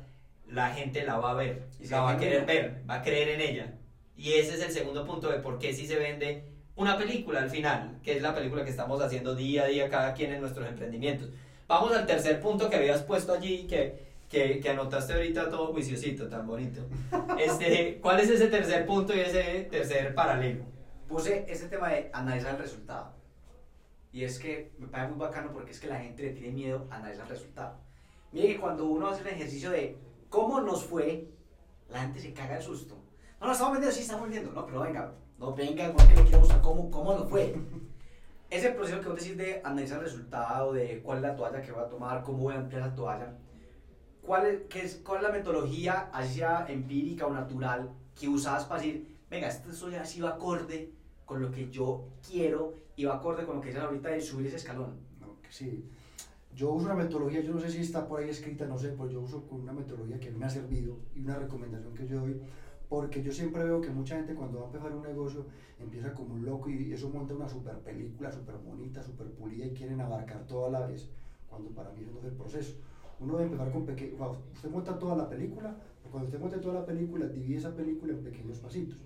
la 0.47 0.71
gente 0.71 1.03
la 1.05 1.17
va 1.17 1.33
a 1.33 1.35
ver, 1.35 1.65
Y 1.81 1.89
la 1.89 2.03
va 2.03 2.13
a 2.13 2.19
querer 2.19 2.47
ver, 2.47 2.83
va 2.89 2.97
a 2.97 3.03
creer 3.03 3.31
en 3.31 3.41
ella. 3.41 3.75
Y 4.17 4.35
ese 4.35 4.55
es 4.55 4.63
el 4.63 4.71
segundo 4.71 5.05
punto 5.05 5.31
de 5.31 5.39
por 5.39 5.59
qué 5.59 5.73
sí 5.73 5.87
se 5.87 5.97
vende 5.97 6.45
una 6.77 6.97
película 6.97 7.41
al 7.41 7.51
final, 7.51 7.99
que 8.03 8.17
es 8.17 8.23
la 8.23 8.35
película 8.35 8.65
que 8.65 8.71
estamos 8.71 9.01
haciendo 9.01 9.35
día 9.35 9.65
a 9.65 9.67
día 9.67 9.89
cada 9.89 10.15
quien 10.15 10.33
en 10.33 10.41
nuestros 10.41 10.69
emprendimientos. 10.69 11.31
Vamos 11.67 11.93
al 11.93 12.07
tercer 12.07 12.41
punto 12.41 12.69
que 12.69 12.77
habías 12.77 13.03
puesto 13.03 13.33
allí, 13.33 13.67
que, 13.67 14.07
que, 14.29 14.61
que 14.61 14.71
anotaste 14.71 15.15
ahorita 15.15 15.49
todo 15.49 15.73
juiciosito, 15.73 16.29
tan 16.29 16.47
bonito. 16.47 16.83
Este, 17.39 17.99
¿Cuál 18.01 18.21
es 18.21 18.31
ese 18.31 18.49
tercer 18.49 18.87
punto 18.87 19.15
y 19.15 19.21
ese 19.21 19.69
tercer 19.71 20.15
paralelo? 20.15 20.65
Puse 21.09 21.45
este 21.49 21.69
tema 21.69 21.91
de 21.91 22.11
analizar 22.13 22.55
el 22.55 22.61
resultado. 22.61 23.13
Y 24.13 24.25
es 24.25 24.39
que 24.39 24.73
me 24.79 24.87
parece 24.87 25.11
muy 25.13 25.21
bacano 25.21 25.53
porque 25.53 25.73
es 25.73 25.81
que 25.81 25.89
la 25.89 26.01
gente 26.01 26.23
le 26.23 26.31
tiene 26.31 26.53
miedo 26.53 26.87
a 26.91 26.97
analizar 26.97 27.25
el 27.25 27.31
resultado. 27.31 27.77
Mire 28.33 28.49
que 28.49 28.61
cuando 28.61 28.85
uno 28.87 29.09
hace 29.09 29.23
un 29.23 29.29
ejercicio 29.29 29.71
de 29.71 29.97
cómo 30.29 30.61
nos 30.61 30.85
fue, 30.85 31.29
la 31.91 32.01
gente 32.01 32.21
se 32.21 32.33
caga 32.33 32.57
de 32.57 32.63
susto. 32.63 32.97
No, 33.45 33.49
no, 33.49 33.53
estamos 33.53 33.73
vendiendo, 33.75 33.95
sí, 33.95 34.01
estamos 34.01 34.23
vendiendo. 34.23 34.53
No, 34.53 34.65
pero 34.65 34.81
venga, 34.81 35.13
no 35.39 35.55
venga, 35.55 35.93
porque 35.93 36.15
lo 36.15 36.23
quiero 36.23 36.39
mostrar 36.39 36.63
cómo, 36.63 36.91
cómo 36.91 37.13
nos 37.13 37.29
fue. 37.29 37.55
Ese 38.51 38.71
proceso 38.71 39.03
que 39.03 39.09
vos 39.11 39.19
decís 39.19 39.37
de 39.37 39.61
analizar 39.63 39.99
el 39.99 40.05
resultado, 40.05 40.73
de 40.73 41.03
cuál 41.03 41.19
es 41.19 41.25
la 41.25 41.37
toalla 41.37 41.61
que 41.61 41.71
voy 41.71 41.83
a 41.83 41.89
tomar, 41.91 42.23
cómo 42.23 42.39
voy 42.39 42.55
a 42.55 42.61
ampliar 42.61 42.81
la 42.81 42.95
toalla, 42.95 43.37
¿cuál 44.23 44.47
es, 44.47 44.63
qué 44.71 44.81
es, 44.87 44.95
cuál 45.05 45.19
es 45.19 45.25
la 45.25 45.29
metodología, 45.29 46.09
así 46.15 46.37
sea 46.37 46.65
empírica 46.71 47.27
o 47.27 47.35
natural, 47.35 47.91
que 48.19 48.31
usabas 48.31 48.65
para 48.65 48.81
decir, 48.81 49.15
venga, 49.29 49.49
esto 49.49 49.75
soy 49.75 49.97
así 49.97 50.23
va 50.23 50.31
acorde 50.31 50.91
con 51.27 51.43
lo 51.43 51.51
que 51.51 51.69
yo 51.69 52.07
quiero 52.27 52.73
y 52.97 53.05
va 53.05 53.17
acorde 53.17 53.45
con 53.45 53.57
lo 53.57 53.61
que 53.61 53.69
dices 53.69 53.83
ahorita 53.83 54.09
de 54.09 54.23
subir 54.23 54.47
ese 54.47 54.57
escalón? 54.57 54.95
No, 55.21 55.39
que 55.43 55.53
sí. 55.53 55.85
Yo 56.55 56.71
uso 56.71 56.87
una 56.87 56.95
metodología, 56.95 57.43
yo 57.43 57.53
no 57.53 57.61
sé 57.61 57.69
si 57.69 57.81
está 57.81 58.09
por 58.09 58.21
ahí 58.21 58.31
escrita, 58.31 58.65
no 58.65 58.79
sé, 58.79 58.95
pero 58.97 59.11
yo 59.11 59.21
uso 59.21 59.45
una 59.51 59.75
metodología 59.75 60.19
que 60.19 60.31
me 60.31 60.47
ha 60.47 60.51
servido 60.51 60.97
y 61.15 61.21
una 61.21 61.37
recomendación 61.37 61.93
que 61.95 62.07
yo 62.07 62.21
doy, 62.21 62.41
porque 62.95 63.25
yo 63.25 63.33
siempre 63.33 63.65
veo 63.65 63.81
que 63.81 63.91
mucha 63.91 64.15
gente 64.15 64.37
cuando 64.37 64.59
va 64.59 64.65
a 64.65 64.67
empezar 64.69 64.95
un 64.95 65.03
negocio 65.03 65.47
empieza 65.81 66.15
como 66.15 66.35
un 66.35 66.45
loco 66.45 66.71
y 66.71 66.93
eso 66.93 67.09
monta 67.09 67.35
una 67.35 67.49
super 67.49 67.77
película, 67.81 68.31
super 68.31 68.55
bonita, 68.57 69.03
super 69.03 69.27
pulida 69.33 69.67
y 69.67 69.73
quieren 69.73 70.01
abarcar 70.01 70.47
todo 70.47 70.67
a 70.67 70.71
la 70.71 70.87
vez, 70.87 71.11
cuando 71.51 71.71
para 71.71 71.91
mí 71.91 72.03
eso 72.03 72.13
no 72.13 72.21
es 72.21 72.27
el 72.27 72.35
proceso. 72.35 72.77
Uno 73.19 73.37
debe 73.37 73.47
empezar 73.47 73.73
con 73.73 73.85
pequeños, 73.85 74.39
usted 74.55 74.71
monta 74.71 74.97
toda 74.97 75.17
la 75.17 75.29
película, 75.29 75.77
pero 75.99 76.13
cuando 76.13 76.29
usted 76.29 76.39
monte 76.39 76.59
toda 76.59 76.75
la 76.75 76.87
película, 76.87 77.27
divide 77.27 77.59
esa 77.59 77.75
película 77.75 78.13
en 78.13 78.23
pequeños 78.23 78.61
pasitos. 78.61 78.97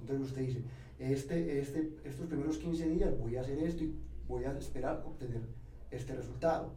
Entonces 0.00 0.26
usted 0.26 0.42
dice, 0.42 0.64
este, 0.98 1.60
este, 1.60 1.96
estos 2.04 2.26
primeros 2.26 2.58
15 2.58 2.88
días 2.88 3.16
voy 3.20 3.36
a 3.36 3.42
hacer 3.42 3.60
esto 3.60 3.84
y 3.84 3.94
voy 4.26 4.46
a 4.46 4.58
esperar 4.58 5.04
obtener 5.06 5.42
este 5.92 6.12
resultado. 6.16 6.72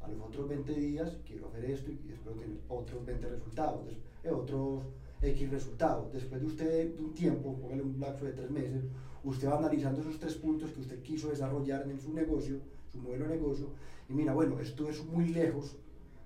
A 0.00 0.08
los 0.08 0.20
otros 0.22 0.48
20 0.48 0.74
días 0.74 1.18
quiero 1.24 1.46
hacer 1.46 1.66
esto 1.66 1.92
y 1.92 2.10
espero 2.10 2.34
tener 2.34 2.58
otros 2.68 3.06
20 3.06 3.28
resultados, 3.28 3.96
eh, 4.24 4.30
otros 4.30 4.82
X 5.22 5.50
resultados. 5.50 6.12
Después 6.12 6.40
de 6.40 6.46
usted 6.46 6.94
de 6.94 7.02
un 7.02 7.14
tiempo, 7.14 7.56
póngale 7.60 7.82
un 7.82 8.00
lapso 8.00 8.24
de 8.24 8.32
tres 8.32 8.50
meses, 8.50 8.82
usted 9.22 9.48
va 9.48 9.58
analizando 9.58 10.00
esos 10.00 10.18
tres 10.18 10.34
puntos 10.34 10.70
que 10.70 10.80
usted 10.80 11.02
quiso 11.02 11.28
desarrollar 11.28 11.88
en 11.88 11.98
su 11.98 12.12
negocio, 12.12 12.56
su 12.90 12.98
modelo 12.98 13.26
de 13.26 13.36
negocio, 13.36 13.68
y 14.08 14.12
mira, 14.14 14.32
bueno, 14.32 14.58
estuve 14.60 14.92
muy 15.12 15.28
lejos 15.28 15.76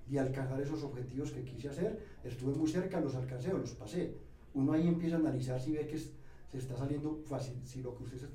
de 0.07 0.19
alcanzar 0.19 0.61
esos 0.61 0.83
objetivos 0.83 1.31
que 1.31 1.43
quise 1.43 1.69
hacer, 1.69 1.99
estuve 2.23 2.53
muy 2.53 2.69
cerca, 2.69 2.99
los 2.99 3.15
alcancé 3.15 3.51
o 3.53 3.57
los 3.57 3.73
pasé. 3.73 4.13
Uno 4.53 4.71
ahí 4.71 4.87
empieza 4.87 5.17
a 5.17 5.19
analizar 5.19 5.59
si 5.59 5.71
ve 5.71 5.85
que 5.85 5.97
se 5.97 6.57
está 6.57 6.77
saliendo 6.77 7.21
fácil, 7.25 7.59
si 7.65 7.81
lo 7.81 7.95
que 7.95 8.03
usted 8.03 8.29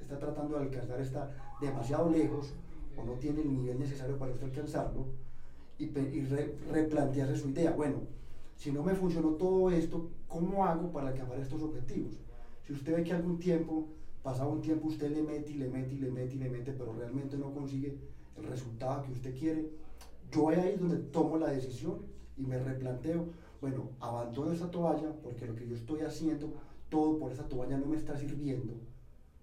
está 0.00 0.18
tratando 0.18 0.56
de 0.56 0.64
alcanzar 0.64 1.00
está 1.00 1.30
demasiado 1.60 2.10
lejos 2.10 2.54
o 2.96 3.04
no 3.04 3.12
tiene 3.12 3.42
el 3.42 3.54
nivel 3.54 3.78
necesario 3.78 4.18
para 4.18 4.32
alcanzarlo 4.32 5.06
y, 5.78 5.84
y 5.84 6.24
re- 6.24 6.56
replantearse 6.70 7.36
su 7.36 7.50
idea. 7.50 7.70
Bueno, 7.72 8.02
si 8.60 8.70
no 8.70 8.82
me 8.82 8.94
funcionó 8.94 9.30
todo 9.36 9.70
esto, 9.70 10.10
¿cómo 10.28 10.66
hago 10.66 10.92
para 10.92 11.08
alcanzar 11.08 11.38
estos 11.38 11.62
objetivos? 11.62 12.20
Si 12.62 12.74
usted 12.74 12.94
ve 12.94 13.04
que 13.04 13.14
algún 13.14 13.40
tiempo, 13.40 13.88
pasado 14.22 14.50
un 14.50 14.60
tiempo, 14.60 14.88
usted 14.88 15.10
le 15.10 15.22
mete 15.22 15.52
y 15.52 15.54
le 15.56 15.70
mete 15.70 15.94
y 15.94 15.98
le 15.98 16.10
mete 16.10 16.34
y 16.34 16.38
le 16.40 16.50
mete, 16.50 16.72
pero 16.72 16.92
realmente 16.92 17.38
no 17.38 17.54
consigue 17.54 17.96
el 18.36 18.44
resultado 18.44 19.00
que 19.00 19.12
usted 19.12 19.34
quiere, 19.34 19.70
yo 20.30 20.50
ahí 20.50 20.72
es 20.74 20.78
donde 20.78 20.98
tomo 20.98 21.38
la 21.38 21.48
decisión 21.48 22.04
y 22.36 22.42
me 22.42 22.58
replanteo, 22.58 23.28
bueno, 23.62 23.92
abandono 23.98 24.52
esa 24.52 24.70
toalla 24.70 25.10
porque 25.22 25.46
lo 25.46 25.54
que 25.54 25.66
yo 25.66 25.74
estoy 25.74 26.02
haciendo, 26.02 26.52
todo 26.90 27.16
por 27.16 27.32
esa 27.32 27.48
toalla 27.48 27.78
no 27.78 27.86
me 27.86 27.96
está 27.96 28.14
sirviendo. 28.18 28.74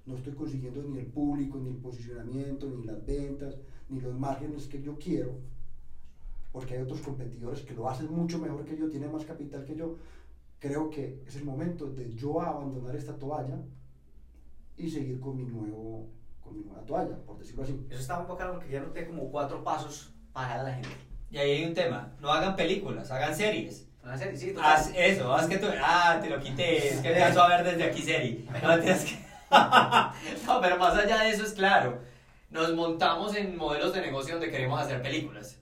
No 0.05 0.13
estoy 0.13 0.33
consiguiendo 0.33 0.83
ni 0.83 0.95
el 0.99 1.07
público, 1.07 1.57
ni 1.57 1.69
el 1.69 1.77
posicionamiento, 1.77 2.69
ni 2.69 2.83
las 2.83 3.03
ventas, 3.03 3.57
ni 3.89 3.99
los 3.99 4.15
márgenes 4.15 4.67
que 4.67 4.79
yo 4.79 4.99
quiero, 4.99 5.39
porque 6.57 6.73
hay 6.75 6.81
otros 6.81 7.01
competidores 7.01 7.61
que 7.61 7.75
lo 7.75 7.87
hacen 7.87 8.11
mucho 8.11 8.39
mejor 8.39 8.65
que 8.65 8.75
yo, 8.75 8.89
tienen 8.89 9.11
más 9.11 9.25
capital 9.25 9.63
que 9.63 9.75
yo. 9.75 9.95
Creo 10.59 10.89
que 10.89 11.21
es 11.27 11.35
el 11.35 11.45
momento 11.45 11.85
de 11.85 12.11
yo 12.15 12.41
abandonar 12.41 12.95
esta 12.95 13.13
toalla 13.13 13.57
y 14.75 14.89
seguir 14.89 15.19
con 15.19 15.37
mi, 15.37 15.43
nuevo, 15.43 16.09
con 16.41 16.57
mi 16.57 16.63
nueva 16.65 16.81
toalla, 16.83 17.15
por 17.27 17.37
decirlo 17.37 17.61
así. 17.61 17.79
Eso 17.91 17.99
está 18.01 18.17
muy 18.19 18.27
bacano 18.27 18.53
porque 18.53 18.71
ya 18.71 18.79
noté 18.79 19.05
como 19.05 19.29
cuatro 19.29 19.63
pasos 19.63 20.11
para 20.33 20.63
la 20.63 20.73
gente. 20.73 20.89
Y 21.29 21.37
ahí 21.37 21.51
hay 21.51 21.65
un 21.65 21.75
tema, 21.75 22.11
no 22.19 22.31
hagan 22.31 22.55
películas, 22.55 23.11
hagan 23.11 23.35
series. 23.35 23.87
Una 24.03 24.17
serie, 24.17 24.35
sí, 24.35 24.51
total. 24.51 24.73
Haz 24.77 24.91
eso, 24.95 25.31
haz 25.31 25.45
que 25.47 25.57
tú. 25.57 25.67
Ah, 25.83 26.17
te 26.19 26.27
lo 26.31 26.39
quité. 26.39 26.87
Es 26.87 27.01
que 27.01 27.09
alcanzó 27.09 27.43
a 27.43 27.49
ver 27.49 27.63
desde 27.65 27.83
aquí 27.83 28.01
serie. 28.01 28.45
No, 28.63 28.79
tienes 28.79 29.05
que- 29.05 29.27
no, 30.47 30.59
pero 30.59 30.77
más 30.77 30.95
allá 30.97 31.19
de 31.23 31.29
eso 31.29 31.43
es 31.43 31.53
claro. 31.53 31.99
Nos 32.49 32.73
montamos 32.73 33.35
en 33.35 33.55
modelos 33.57 33.93
de 33.93 34.01
negocio 34.01 34.33
donde 34.35 34.49
queremos 34.49 34.81
hacer 34.81 35.03
películas. 35.03 35.56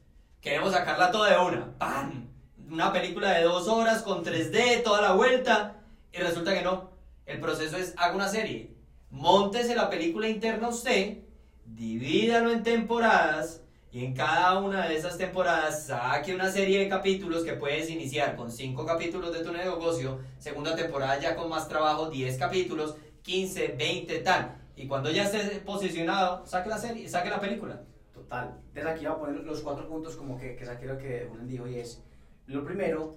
Queremos 0.45 0.73
sacarla 0.73 1.09
toda 1.09 1.31
de 1.31 1.37
una. 1.39 1.75
¡Pam! 1.79 2.29
una 2.69 2.93
película 2.93 3.31
de 3.31 3.41
dos 3.41 3.67
horas 3.67 4.03
con 4.03 4.23
3D, 4.23 4.83
toda 4.83 5.01
la 5.01 5.13
vuelta, 5.13 5.81
y 6.13 6.17
resulta 6.19 6.53
que 6.53 6.61
no. 6.61 6.91
El 7.25 7.39
proceso 7.39 7.77
es, 7.77 7.95
haga 7.97 8.13
una 8.13 8.29
serie, 8.29 8.75
montese 9.09 9.75
la 9.75 9.89
película 9.89 10.29
interna 10.29 10.67
usted, 10.67 11.17
divídalo 11.65 12.51
en 12.51 12.61
temporadas, 12.61 13.63
y 13.91 14.05
en 14.05 14.13
cada 14.13 14.59
una 14.59 14.87
de 14.87 14.95
esas 14.95 15.17
temporadas 15.17 15.87
saque 15.87 16.35
una 16.35 16.51
serie 16.51 16.77
de 16.77 16.89
capítulos 16.89 17.43
que 17.43 17.53
puedes 17.53 17.89
iniciar 17.89 18.35
con 18.35 18.51
5 18.51 18.85
capítulos 18.85 19.33
de 19.33 19.43
tu 19.43 19.51
negocio, 19.51 20.19
segunda 20.37 20.75
temporada 20.75 21.19
ya 21.19 21.35
con 21.35 21.49
más 21.49 21.67
trabajo, 21.67 22.11
10 22.11 22.37
capítulos, 22.37 22.97
15, 23.23 23.69
20, 23.79 24.19
tal. 24.19 24.57
Y 24.75 24.85
cuando 24.85 25.09
ya 25.09 25.23
esté 25.23 25.39
posicionado, 25.61 26.45
saque 26.45 26.69
la 26.69 26.77
serie, 26.77 27.09
saque 27.09 27.31
la 27.31 27.39
película. 27.39 27.81
Total. 28.25 28.59
Entonces 28.69 28.91
aquí 28.91 29.05
voy 29.05 29.15
a 29.15 29.19
poner 29.19 29.43
los 29.43 29.61
cuatro 29.61 29.87
puntos 29.87 30.15
como 30.15 30.37
que, 30.37 30.55
que 30.55 30.65
saqué 30.65 30.87
lo 30.87 30.97
que 30.97 31.27
Julián 31.29 31.47
dijo 31.47 31.67
y 31.67 31.75
es, 31.75 32.03
lo 32.47 32.63
primero, 32.65 33.15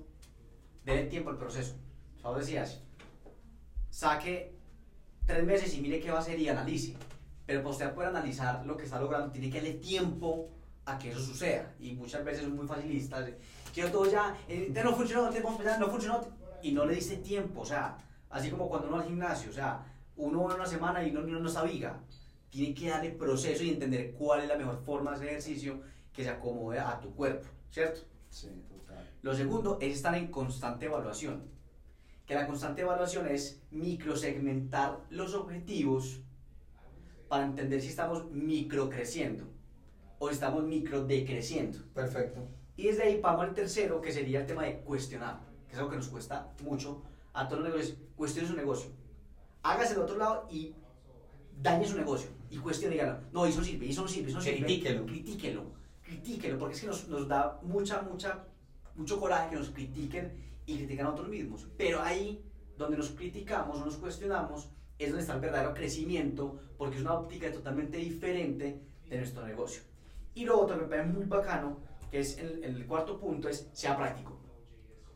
dé 0.84 1.04
tiempo 1.04 1.30
al 1.30 1.38
proceso. 1.38 1.76
O 2.18 2.20
sea, 2.20 2.30
vos 2.30 2.40
decías, 2.40 2.82
saque 3.88 4.54
tres 5.24 5.44
meses 5.44 5.74
y 5.74 5.80
mire 5.80 6.00
qué 6.00 6.10
va 6.10 6.18
a 6.18 6.20
hacer 6.20 6.38
y 6.38 6.48
analice. 6.48 6.94
Pero 7.46 7.60
para 7.60 7.70
usted 7.70 7.94
poder 7.94 8.10
analizar 8.10 8.66
lo 8.66 8.76
que 8.76 8.84
está 8.84 9.00
logrando, 9.00 9.32
tiene 9.32 9.48
que 9.50 9.58
darle 9.58 9.74
tiempo 9.74 10.50
a 10.84 10.98
que 10.98 11.10
eso 11.10 11.20
suceda. 11.20 11.74
Y 11.80 11.92
muchas 11.92 12.22
veces 12.22 12.42
son 12.42 12.54
muy 12.54 12.66
facilistas. 12.66 13.30
Quiero 13.72 13.90
todo 13.90 14.10
ya, 14.10 14.36
eh, 14.46 14.70
no 14.84 14.94
funcionó, 14.94 15.30
te 15.30 15.40
vamos 15.40 15.64
a 15.64 15.78
no 15.78 15.88
funcionó. 15.88 16.20
Y 16.60 16.72
no 16.72 16.84
le 16.84 16.96
dice 16.96 17.16
tiempo, 17.18 17.62
o 17.62 17.64
sea, 17.64 17.96
así 18.28 18.50
como 18.50 18.68
cuando 18.68 18.88
uno 18.88 18.96
va 18.96 19.02
al 19.02 19.08
gimnasio, 19.08 19.50
o 19.50 19.54
sea, 19.54 19.86
uno 20.16 20.44
va 20.44 20.54
una 20.54 20.66
semana 20.66 21.02
y 21.02 21.12
no, 21.12 21.22
no, 21.22 21.38
no 21.38 21.48
sabiga. 21.48 21.98
Tiene 22.50 22.74
que 22.74 22.88
darle 22.88 23.10
proceso 23.10 23.62
y 23.62 23.70
entender 23.70 24.12
cuál 24.12 24.40
es 24.40 24.48
la 24.48 24.56
mejor 24.56 24.82
forma 24.84 25.10
de 25.10 25.16
hacer 25.16 25.28
ejercicio 25.28 25.80
que 26.12 26.24
se 26.24 26.30
acomode 26.30 26.78
a 26.78 26.98
tu 27.00 27.14
cuerpo, 27.14 27.46
¿cierto? 27.70 28.00
Sí, 28.30 28.48
total. 28.68 29.08
Lo 29.22 29.34
segundo 29.34 29.78
es 29.80 29.94
estar 29.94 30.14
en 30.14 30.28
constante 30.28 30.86
evaluación. 30.86 31.44
Que 32.26 32.34
la 32.34 32.46
constante 32.46 32.82
evaluación 32.82 33.26
es 33.28 33.62
microsegmentar 33.70 34.98
los 35.10 35.34
objetivos 35.34 36.20
para 37.28 37.44
entender 37.44 37.80
si 37.80 37.88
estamos 37.88 38.30
microcreciendo 38.30 39.44
o 40.18 40.30
estamos 40.30 40.64
microdecreciendo. 40.64 41.78
Perfecto. 41.94 42.46
Y 42.76 42.84
desde 42.84 43.02
ahí 43.04 43.20
vamos 43.20 43.44
al 43.44 43.54
tercero, 43.54 44.00
que 44.00 44.12
sería 44.12 44.40
el 44.40 44.46
tema 44.46 44.64
de 44.64 44.80
cuestionar, 44.80 45.40
que 45.66 45.72
es 45.72 45.78
algo 45.78 45.90
que 45.90 45.96
nos 45.96 46.08
cuesta 46.08 46.52
mucho 46.62 47.02
a 47.32 47.48
todos 47.48 47.62
los 47.62 47.70
negocios. 47.70 47.98
Cuestione 48.16 48.48
su 48.48 48.54
negocio. 48.54 48.90
Hágase 49.62 49.94
del 49.94 50.02
otro 50.02 50.16
lado 50.16 50.46
y 50.50 50.74
dañe 51.62 51.86
su 51.86 51.96
negocio. 51.96 52.30
Y 52.50 52.58
cuestione, 52.58 52.94
dígalo, 52.94 53.20
no, 53.32 53.46
eso 53.46 53.62
sirve, 53.62 53.88
eso 53.88 54.02
no 54.02 54.08
sirve, 54.08 54.28
eso 54.28 54.38
no 54.38 54.44
sirve. 54.44 54.58
Critíquelo. 54.58 55.06
Critíquelo, 55.06 55.72
critíquelo, 56.02 56.58
porque 56.58 56.74
es 56.74 56.80
que 56.80 56.86
nos, 56.86 57.08
nos 57.08 57.28
da 57.28 57.58
mucha, 57.62 58.02
mucha, 58.02 58.44
mucho 58.94 59.20
coraje 59.20 59.50
que 59.50 59.56
nos 59.56 59.70
critiquen 59.70 60.32
y 60.66 60.76
critican 60.76 61.06
a 61.06 61.10
otros 61.10 61.28
mismos. 61.28 61.66
Pero 61.76 62.00
ahí, 62.02 62.42
donde 62.76 62.96
nos 62.96 63.10
criticamos 63.10 63.80
o 63.80 63.84
nos 63.84 63.96
cuestionamos, 63.96 64.70
es 64.98 65.08
donde 65.08 65.22
está 65.22 65.34
el 65.34 65.40
verdadero 65.40 65.74
crecimiento, 65.74 66.58
porque 66.76 66.96
es 66.96 67.02
una 67.02 67.14
óptica 67.14 67.52
totalmente 67.52 67.98
diferente 67.98 68.80
de 69.08 69.16
nuestro 69.16 69.46
negocio. 69.46 69.82
Y 70.34 70.44
lo 70.44 70.60
otro 70.60 70.76
que 70.76 70.82
me 70.82 70.88
parece 70.88 71.08
muy 71.08 71.26
bacano, 71.26 71.78
que 72.10 72.20
es 72.20 72.38
el, 72.38 72.64
el 72.64 72.86
cuarto 72.86 73.18
punto, 73.18 73.48
es 73.48 73.68
sea 73.72 73.96
práctico. 73.96 74.38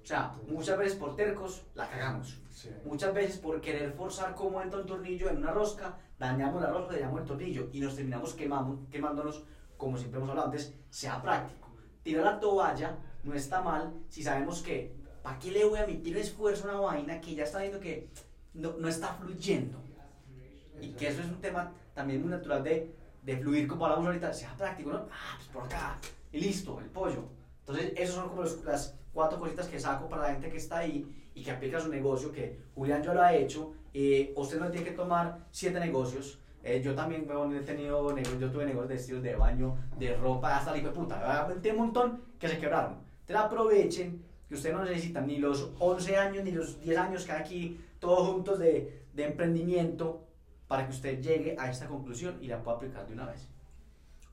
O 0.02 0.06
sea, 0.06 0.36
muchas 0.48 0.78
veces 0.78 0.96
por 0.96 1.14
tercos 1.14 1.62
la 1.74 1.88
cagamos. 1.88 2.41
Muchas 2.84 3.14
veces 3.14 3.38
por 3.38 3.60
querer 3.60 3.92
forzar 3.92 4.34
cómo 4.34 4.60
entra 4.60 4.80
un 4.80 4.86
tornillo 4.86 5.30
en 5.30 5.38
una 5.38 5.52
rosca, 5.52 5.98
dañamos 6.18 6.62
la 6.62 6.70
rosca, 6.70 6.94
dañamos 6.94 7.20
el 7.20 7.26
tornillo 7.26 7.68
y 7.72 7.80
nos 7.80 7.96
terminamos 7.96 8.34
quemando, 8.34 8.86
quemándonos, 8.90 9.44
como 9.76 9.96
siempre 9.96 10.18
hemos 10.18 10.30
hablado 10.30 10.48
antes, 10.48 10.74
sea 10.90 11.20
práctico. 11.22 11.68
Tirar 12.02 12.24
la 12.24 12.40
toalla 12.40 12.98
no 13.22 13.34
está 13.34 13.62
mal 13.62 13.94
si 14.08 14.22
sabemos 14.22 14.62
que, 14.62 14.94
¿para 15.22 15.38
qué 15.38 15.50
le 15.50 15.64
voy 15.64 15.78
a 15.78 15.86
meter 15.86 16.16
esfuerzo 16.16 16.68
a 16.68 16.72
una 16.72 16.80
vaina 16.80 17.20
que 17.20 17.34
ya 17.34 17.44
está 17.44 17.60
viendo 17.60 17.80
que 17.80 18.10
no, 18.54 18.74
no 18.78 18.88
está 18.88 19.14
fluyendo? 19.14 19.78
Y 20.80 20.90
que 20.90 21.08
eso 21.08 21.22
es 21.22 21.28
un 21.28 21.40
tema 21.40 21.72
también 21.94 22.20
muy 22.20 22.30
natural 22.30 22.62
de, 22.64 22.94
de 23.22 23.36
fluir, 23.36 23.68
como 23.68 23.86
hablamos 23.86 24.06
ahorita, 24.06 24.32
sea 24.32 24.54
práctico, 24.56 24.90
¿no? 24.90 25.06
Ah, 25.10 25.36
pues 25.36 25.48
por 25.48 25.64
acá, 25.64 25.98
y 26.32 26.40
listo, 26.40 26.80
el 26.80 26.86
pollo. 26.86 27.24
Entonces, 27.60 27.92
esos 27.96 28.16
son 28.16 28.28
como 28.30 28.42
las 28.42 28.98
cuatro 29.12 29.38
cositas 29.38 29.68
que 29.68 29.78
saco 29.78 30.08
para 30.08 30.22
la 30.22 30.32
gente 30.32 30.50
que 30.50 30.56
está 30.56 30.78
ahí 30.78 31.30
y 31.34 31.42
que 31.42 31.50
aplica 31.50 31.80
su 31.80 31.88
negocio, 31.88 32.32
que 32.32 32.60
Julián 32.74 33.02
ya 33.02 33.14
lo 33.14 33.22
ha 33.22 33.34
hecho. 33.34 33.72
Eh, 33.94 34.32
usted 34.36 34.58
no 34.58 34.70
tiene 34.70 34.86
que 34.86 34.92
tomar 34.92 35.46
siete 35.50 35.78
negocios. 35.80 36.38
Eh, 36.62 36.80
yo 36.82 36.94
también, 36.94 37.26
weón, 37.28 37.54
he 37.56 37.60
tenido 37.60 38.12
negocios, 38.12 38.40
yo 38.40 38.50
tuve 38.50 38.64
negocios 38.66 38.88
de 38.88 38.94
estilos 38.94 39.22
de 39.22 39.36
baño, 39.36 39.76
de 39.98 40.14
ropa, 40.16 40.56
hasta 40.56 40.72
de 40.72 40.80
puta. 40.82 41.48
Un 41.70 41.76
montón 41.76 42.22
que 42.38 42.48
se 42.48 42.58
quebraron. 42.58 42.98
Entonces 43.20 43.36
aprovechen 43.36 44.24
que 44.48 44.54
ustedes 44.54 44.74
no 44.74 44.84
necesitan 44.84 45.26
ni 45.26 45.38
los 45.38 45.70
11 45.78 46.16
años 46.16 46.44
ni 46.44 46.52
los 46.52 46.80
10 46.80 46.98
años 46.98 47.24
que 47.24 47.32
hay 47.32 47.40
aquí, 47.40 47.80
todos 47.98 48.28
juntos 48.28 48.58
de, 48.58 49.06
de 49.12 49.24
emprendimiento, 49.24 50.26
para 50.68 50.86
que 50.86 50.92
usted 50.92 51.20
llegue 51.20 51.56
a 51.58 51.70
esta 51.70 51.86
conclusión 51.86 52.38
y 52.40 52.46
la 52.46 52.62
pueda 52.62 52.76
aplicar 52.76 53.06
de 53.06 53.14
una 53.14 53.26
vez. 53.26 53.48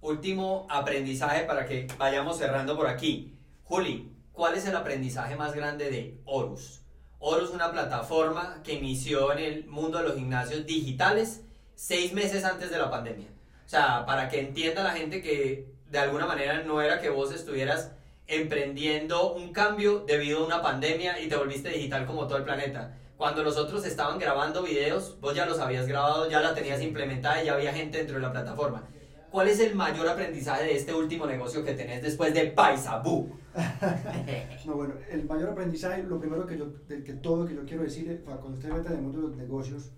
Último 0.01 0.65
aprendizaje 0.69 1.43
para 1.43 1.65
que 1.65 1.87
vayamos 1.97 2.37
cerrando 2.37 2.77
por 2.77 2.87
aquí. 2.87 3.35
Juli, 3.63 4.09
¿cuál 4.39 4.55
es 4.55 4.65
el 4.65 4.75
aprendizaje 4.77 5.35
más 5.35 5.53
grande 5.53 5.91
de 5.91 6.17
Horus? 6.23 6.79
Horus 7.19 7.49
es 7.49 7.55
una 7.55 7.73
plataforma 7.73 8.61
que 8.63 8.75
inició 8.75 9.33
en 9.33 9.39
el 9.39 9.65
mundo 9.65 9.97
de 9.97 10.05
los 10.05 10.15
gimnasios 10.15 10.65
digitales 10.65 11.41
seis 11.75 12.13
meses 12.13 12.45
antes 12.45 12.71
de 12.71 12.77
la 12.77 12.89
pandemia. 12.89 13.27
O 13.65 13.69
sea, 13.69 14.05
para 14.05 14.29
que 14.29 14.39
entienda 14.39 14.81
la 14.81 14.93
gente 14.93 15.21
que 15.21 15.67
de 15.91 15.99
alguna 15.99 16.25
manera 16.25 16.63
no 16.63 16.81
era 16.81 17.01
que 17.01 17.09
vos 17.09 17.33
estuvieras 17.33 17.91
emprendiendo 18.27 19.33
un 19.33 19.51
cambio 19.51 20.05
debido 20.07 20.39
a 20.39 20.45
una 20.45 20.61
pandemia 20.61 21.19
y 21.19 21.27
te 21.27 21.35
volviste 21.35 21.67
digital 21.67 22.05
como 22.05 22.25
todo 22.25 22.37
el 22.37 22.45
planeta. 22.45 22.95
Cuando 23.17 23.43
los 23.43 23.57
otros 23.57 23.85
estaban 23.85 24.19
grabando 24.19 24.63
videos, 24.63 25.19
vos 25.19 25.35
ya 25.35 25.45
los 25.47 25.59
habías 25.59 25.85
grabado, 25.85 26.29
ya 26.29 26.39
la 26.39 26.55
tenías 26.55 26.81
implementada 26.81 27.43
y 27.43 27.47
ya 27.47 27.55
había 27.55 27.73
gente 27.73 27.97
dentro 27.97 28.15
de 28.15 28.21
la 28.21 28.31
plataforma. 28.31 28.87
¿Cuál 29.31 29.47
es 29.47 29.59
el 29.59 29.75
mayor 29.75 30.07
aprendizaje 30.07 30.63
de 30.63 30.75
este 30.75 30.91
último 30.93 31.27
negocio 31.27 31.63
que 31.63 31.73
tenés 31.73 32.01
después 32.01 32.33
de 32.33 32.47
Paisabú? 32.47 33.29
No, 34.65 34.75
bueno, 34.75 34.95
el 35.09 35.25
mayor 35.25 35.49
aprendizaje, 35.49 36.03
lo 36.03 36.19
primero 36.19 36.45
que 36.45 36.57
yo, 36.57 36.67
de 36.87 37.03
que 37.03 37.13
todo 37.13 37.45
que 37.45 37.55
yo 37.55 37.65
quiero 37.65 37.83
decirle, 37.83 38.15
para 38.15 38.37
cuando 38.37 38.57
usted 38.57 38.71
meta 38.71 38.89
en 38.89 38.97
el 38.97 39.01
mundo 39.01 39.21
de 39.21 39.27
los 39.29 39.37
negocios, 39.37 39.91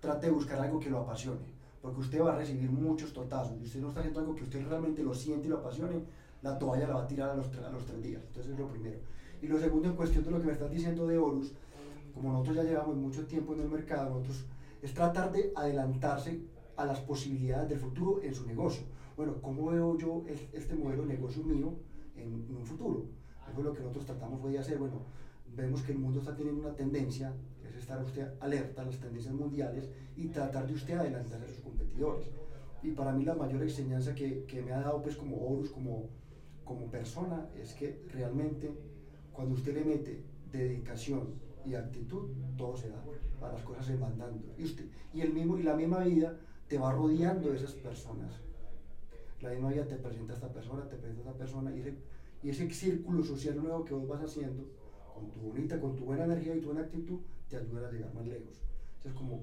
trate 0.00 0.26
de 0.26 0.32
buscar 0.32 0.60
algo 0.60 0.78
que 0.78 0.90
lo 0.90 0.98
apasione, 0.98 1.40
porque 1.80 2.00
usted 2.00 2.20
va 2.20 2.34
a 2.34 2.36
recibir 2.36 2.70
muchos 2.70 3.12
totazos, 3.12 3.56
y 3.60 3.64
usted 3.64 3.80
no 3.80 3.88
está 3.88 4.00
haciendo 4.00 4.20
algo 4.20 4.34
que 4.34 4.42
usted 4.42 4.66
realmente 4.66 5.02
lo 5.02 5.14
siente 5.14 5.46
y 5.46 5.50
lo 5.50 5.58
apasione, 5.58 6.02
la 6.42 6.58
toalla 6.58 6.88
la 6.88 6.94
va 6.94 7.02
a 7.04 7.06
tirar 7.06 7.30
a 7.30 7.34
los, 7.34 7.46
a 7.46 7.70
los 7.70 7.86
tres 7.86 8.02
días, 8.02 8.22
entonces 8.26 8.52
es 8.52 8.58
lo 8.58 8.68
primero. 8.68 8.98
Y 9.40 9.46
lo 9.46 9.58
segundo, 9.58 9.88
en 9.88 9.96
cuestión 9.96 10.24
de 10.24 10.30
lo 10.30 10.40
que 10.40 10.46
me 10.46 10.52
estás 10.52 10.70
diciendo 10.70 11.06
de 11.06 11.16
Horus, 11.16 11.52
como 12.14 12.32
nosotros 12.32 12.56
ya 12.56 12.62
llevamos 12.64 12.96
mucho 12.96 13.24
tiempo 13.26 13.54
en 13.54 13.60
el 13.60 13.68
mercado, 13.68 14.10
nosotros, 14.10 14.44
es 14.82 14.92
tratar 14.92 15.32
de 15.32 15.52
adelantarse 15.54 16.40
a 16.76 16.84
las 16.86 17.00
posibilidades 17.00 17.68
del 17.68 17.78
futuro 17.78 18.20
en 18.22 18.34
su 18.34 18.46
negocio. 18.46 18.84
Bueno, 19.16 19.40
¿cómo 19.42 19.66
veo 19.70 19.98
yo 19.98 20.24
es- 20.26 20.48
este 20.52 20.74
modelo 20.74 21.02
de 21.02 21.14
negocio 21.14 21.42
mío 21.42 21.74
en, 22.16 22.46
en 22.48 22.56
un 22.56 22.64
futuro? 22.64 23.06
Eso 23.48 23.58
es 23.58 23.64
lo 23.64 23.72
que 23.72 23.80
nosotros 23.80 24.06
tratamos 24.06 24.40
fue 24.40 24.52
de 24.52 24.58
hacer. 24.58 24.78
Bueno, 24.78 25.02
vemos 25.56 25.82
que 25.82 25.92
el 25.92 25.98
mundo 25.98 26.20
está 26.20 26.34
teniendo 26.36 26.60
una 26.62 26.74
tendencia, 26.74 27.32
es 27.68 27.74
estar 27.76 28.02
usted 28.02 28.28
alerta 28.40 28.82
a 28.82 28.86
las 28.86 28.98
tendencias 28.98 29.34
mundiales 29.34 29.90
y 30.16 30.26
tratar 30.28 30.66
de 30.66 30.74
usted 30.74 30.96
adelantarse 30.96 31.44
a 31.44 31.48
sus 31.48 31.60
competidores. 31.60 32.26
Y 32.82 32.92
para 32.92 33.12
mí 33.12 33.24
la 33.24 33.34
mayor 33.34 33.62
enseñanza 33.62 34.14
que, 34.14 34.44
que 34.44 34.62
me 34.62 34.72
ha 34.72 34.80
dado 34.80 35.02
pues 35.02 35.16
como 35.16 35.36
Horus, 35.46 35.70
como, 35.70 36.08
como 36.64 36.86
persona, 36.90 37.48
es 37.60 37.74
que 37.74 38.06
realmente 38.12 38.70
cuando 39.32 39.54
usted 39.54 39.74
le 39.74 39.84
mete 39.84 40.24
dedicación 40.50 41.34
y 41.66 41.74
actitud, 41.74 42.28
todo 42.56 42.76
se 42.76 42.88
da, 42.88 43.02
a 43.42 43.52
las 43.52 43.62
cosas 43.62 43.84
se 43.86 43.96
van 43.96 44.16
dando. 44.16 44.54
Y, 44.56 44.64
usted, 44.64 44.86
y, 45.12 45.20
el 45.20 45.32
mismo, 45.34 45.58
y 45.58 45.62
la 45.62 45.74
misma 45.74 45.98
vida 46.04 46.38
te 46.70 46.78
va 46.78 46.92
rodeando 46.92 47.50
de 47.50 47.56
esas 47.56 47.72
personas. 47.72 48.30
La 49.40 49.50
misma 49.50 49.70
vida 49.70 49.86
te 49.86 49.96
presenta 49.96 50.32
a 50.32 50.36
esta 50.36 50.48
persona, 50.48 50.88
te 50.88 50.96
presenta 50.96 51.22
a 51.22 51.32
esta 51.32 51.38
persona, 51.38 51.74
y 51.74 51.80
ese, 51.80 51.94
y 52.44 52.50
ese 52.50 52.70
círculo 52.70 53.24
social 53.24 53.56
nuevo 53.56 53.84
que 53.84 53.92
vos 53.92 54.06
vas 54.06 54.22
haciendo, 54.22 54.62
con 55.12 55.28
tu 55.30 55.40
bonita, 55.40 55.80
con 55.80 55.96
tu 55.96 56.04
buena 56.04 56.24
energía 56.24 56.54
y 56.54 56.60
tu 56.60 56.66
buena 56.66 56.82
actitud, 56.82 57.18
te 57.48 57.56
ayuda 57.56 57.88
a 57.88 57.90
llegar 57.90 58.14
más 58.14 58.24
lejos. 58.24 58.62
Esa 59.00 59.08
es 59.08 59.14
como 59.16 59.42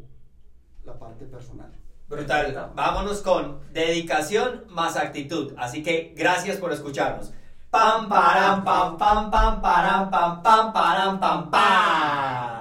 la 0.85 0.97
parte 0.97 1.25
personal. 1.25 1.69
Brutal. 2.07 2.71
Vámonos 2.73 3.21
con 3.21 3.59
dedicación 3.73 4.63
más 4.69 4.95
actitud. 4.95 5.53
Así 5.57 5.83
que 5.83 6.13
gracias 6.15 6.55
por 6.55 6.71
escucharnos. 6.71 7.33
Pam, 7.69 8.07
param, 8.07 8.63
pam, 8.63 8.97
pam, 8.97 9.29
pam, 9.29 9.61
param, 9.61 10.09
pam, 10.09 10.41
pam, 10.41 10.71
param, 10.71 11.19
pam, 11.19 11.51
pam. 11.51 12.56